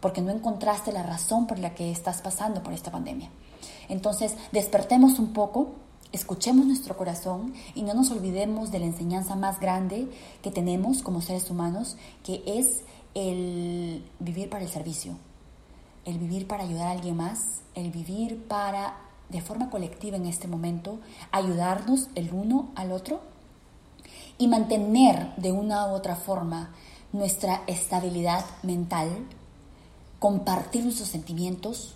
porque 0.00 0.20
no 0.20 0.30
encontraste 0.30 0.92
la 0.92 1.02
razón 1.02 1.46
por 1.46 1.58
la 1.58 1.74
que 1.74 1.90
estás 1.90 2.20
pasando 2.22 2.62
por 2.62 2.72
esta 2.72 2.92
pandemia. 2.92 3.30
Entonces, 3.88 4.36
despertemos 4.52 5.18
un 5.18 5.32
poco, 5.32 5.70
escuchemos 6.12 6.66
nuestro 6.66 6.96
corazón 6.96 7.54
y 7.74 7.82
no 7.82 7.94
nos 7.94 8.10
olvidemos 8.10 8.70
de 8.70 8.80
la 8.80 8.86
enseñanza 8.86 9.34
más 9.34 9.60
grande 9.60 10.08
que 10.42 10.50
tenemos 10.50 11.02
como 11.02 11.22
seres 11.22 11.50
humanos, 11.50 11.96
que 12.22 12.42
es 12.46 12.82
el 13.14 14.04
vivir 14.18 14.50
para 14.50 14.62
el 14.62 14.70
servicio, 14.70 15.16
el 16.04 16.18
vivir 16.18 16.46
para 16.46 16.64
ayudar 16.64 16.88
a 16.88 16.92
alguien 16.92 17.16
más, 17.16 17.62
el 17.74 17.90
vivir 17.90 18.46
para 18.46 19.07
de 19.28 19.40
forma 19.40 19.70
colectiva 19.70 20.16
en 20.16 20.26
este 20.26 20.48
momento, 20.48 20.98
ayudarnos 21.32 22.08
el 22.14 22.32
uno 22.32 22.70
al 22.74 22.92
otro 22.92 23.20
y 24.38 24.48
mantener 24.48 25.34
de 25.36 25.52
una 25.52 25.86
u 25.86 25.90
otra 25.90 26.16
forma 26.16 26.70
nuestra 27.12 27.62
estabilidad 27.66 28.44
mental, 28.62 29.10
compartir 30.18 30.84
nuestros 30.84 31.08
sentimientos, 31.08 31.94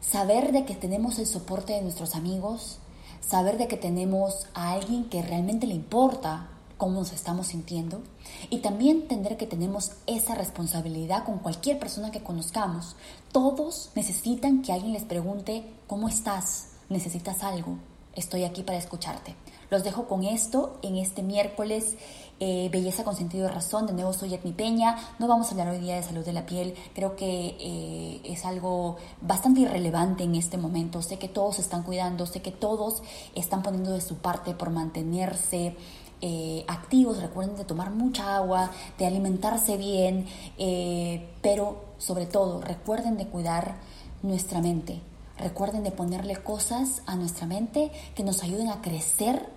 saber 0.00 0.52
de 0.52 0.64
que 0.64 0.74
tenemos 0.74 1.18
el 1.18 1.26
soporte 1.26 1.72
de 1.72 1.82
nuestros 1.82 2.14
amigos, 2.14 2.78
saber 3.20 3.56
de 3.56 3.68
que 3.68 3.76
tenemos 3.76 4.46
a 4.54 4.72
alguien 4.72 5.04
que 5.04 5.22
realmente 5.22 5.66
le 5.66 5.74
importa 5.74 6.48
cómo 6.82 6.98
nos 6.98 7.12
estamos 7.12 7.46
sintiendo 7.46 8.02
y 8.50 8.58
también 8.58 9.02
entender 9.02 9.36
que 9.36 9.46
tenemos 9.46 9.92
esa 10.08 10.34
responsabilidad 10.34 11.22
con 11.22 11.38
cualquier 11.38 11.78
persona 11.78 12.10
que 12.10 12.24
conozcamos. 12.24 12.96
Todos 13.30 13.92
necesitan 13.94 14.62
que 14.62 14.72
alguien 14.72 14.92
les 14.92 15.04
pregunte, 15.04 15.62
¿cómo 15.86 16.08
estás? 16.08 16.70
¿Necesitas 16.88 17.44
algo? 17.44 17.78
Estoy 18.16 18.42
aquí 18.42 18.64
para 18.64 18.78
escucharte. 18.78 19.36
Los 19.70 19.84
dejo 19.84 20.08
con 20.08 20.24
esto 20.24 20.80
en 20.82 20.96
este 20.96 21.22
miércoles. 21.22 21.96
Eh, 22.40 22.68
belleza 22.72 23.04
con 23.04 23.14
sentido 23.14 23.46
de 23.46 23.52
razón. 23.52 23.86
De 23.86 23.92
nuevo 23.92 24.12
soy 24.12 24.34
Etmi 24.34 24.50
Peña. 24.50 24.96
No 25.20 25.28
vamos 25.28 25.46
a 25.46 25.50
hablar 25.52 25.68
hoy 25.68 25.78
día 25.78 25.94
de 25.94 26.02
salud 26.02 26.24
de 26.24 26.32
la 26.32 26.46
piel. 26.46 26.74
Creo 26.96 27.14
que 27.14 27.56
eh, 27.60 28.20
es 28.24 28.44
algo 28.44 28.96
bastante 29.20 29.60
irrelevante 29.60 30.24
en 30.24 30.34
este 30.34 30.58
momento. 30.58 31.00
Sé 31.00 31.16
que 31.20 31.28
todos 31.28 31.60
están 31.60 31.84
cuidando, 31.84 32.26
sé 32.26 32.42
que 32.42 32.50
todos 32.50 33.04
están 33.36 33.62
poniendo 33.62 33.92
de 33.92 34.00
su 34.00 34.16
parte 34.16 34.52
por 34.52 34.70
mantenerse 34.70 35.76
eh, 36.24 36.64
activos, 36.68 37.20
recuerden 37.20 37.56
de 37.56 37.64
tomar 37.64 37.90
mucha 37.90 38.36
agua, 38.36 38.70
de 38.96 39.06
alimentarse 39.06 39.76
bien, 39.76 40.26
eh, 40.56 41.28
pero 41.42 41.84
sobre 41.98 42.26
todo 42.26 42.60
recuerden 42.60 43.16
de 43.16 43.26
cuidar 43.26 43.78
nuestra 44.22 44.60
mente, 44.60 45.00
recuerden 45.36 45.82
de 45.82 45.90
ponerle 45.90 46.36
cosas 46.36 47.02
a 47.06 47.16
nuestra 47.16 47.46
mente 47.48 47.90
que 48.14 48.22
nos 48.22 48.44
ayuden 48.44 48.68
a 48.68 48.80
crecer 48.80 49.48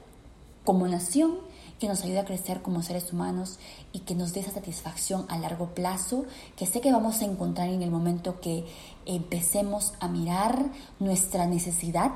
como 0.63 0.87
nación, 0.87 1.37
que 1.79 1.87
nos 1.87 2.03
ayude 2.03 2.19
a 2.19 2.25
crecer 2.25 2.61
como 2.61 2.81
seres 2.81 3.13
humanos 3.13 3.59
y 3.93 3.99
que 3.99 4.15
nos 4.15 4.33
dé 4.33 4.39
esa 4.39 4.51
satisfacción 4.51 5.25
a 5.29 5.37
largo 5.37 5.75
plazo 5.75 6.25
que 6.55 6.65
sé 6.65 6.81
que 6.81 6.91
vamos 6.91 7.21
a 7.21 7.25
encontrar 7.25 7.69
en 7.69 7.83
el 7.83 7.91
momento 7.91 8.41
que 8.41 8.65
empecemos 9.05 9.93
a 9.99 10.07
mirar 10.07 10.71
nuestra 10.99 11.45
necesidad 11.45 12.11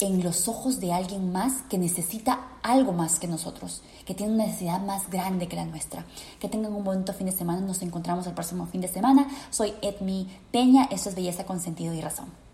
en 0.00 0.22
los 0.22 0.48
ojos 0.48 0.80
de 0.80 0.92
alguien 0.92 1.32
más 1.32 1.62
que 1.68 1.78
necesita 1.78 2.40
algo 2.62 2.92
más 2.92 3.18
que 3.18 3.26
nosotros, 3.26 3.82
que 4.04 4.14
tiene 4.14 4.34
una 4.34 4.46
necesidad 4.46 4.80
más 4.80 5.10
grande 5.10 5.48
que 5.48 5.56
la 5.56 5.64
nuestra. 5.64 6.04
Que 6.40 6.48
tengan 6.48 6.74
un 6.74 6.84
bonito 6.84 7.12
fin 7.12 7.26
de 7.26 7.32
semana. 7.32 7.60
Nos 7.60 7.82
encontramos 7.82 8.26
el 8.26 8.34
próximo 8.34 8.66
fin 8.66 8.80
de 8.80 8.88
semana. 8.88 9.28
Soy 9.50 9.74
Edmi 9.82 10.28
Peña. 10.52 10.84
Esto 10.90 11.08
es 11.08 11.14
Belleza 11.14 11.44
con 11.44 11.60
Sentido 11.60 11.94
y 11.94 12.00
Razón. 12.00 12.47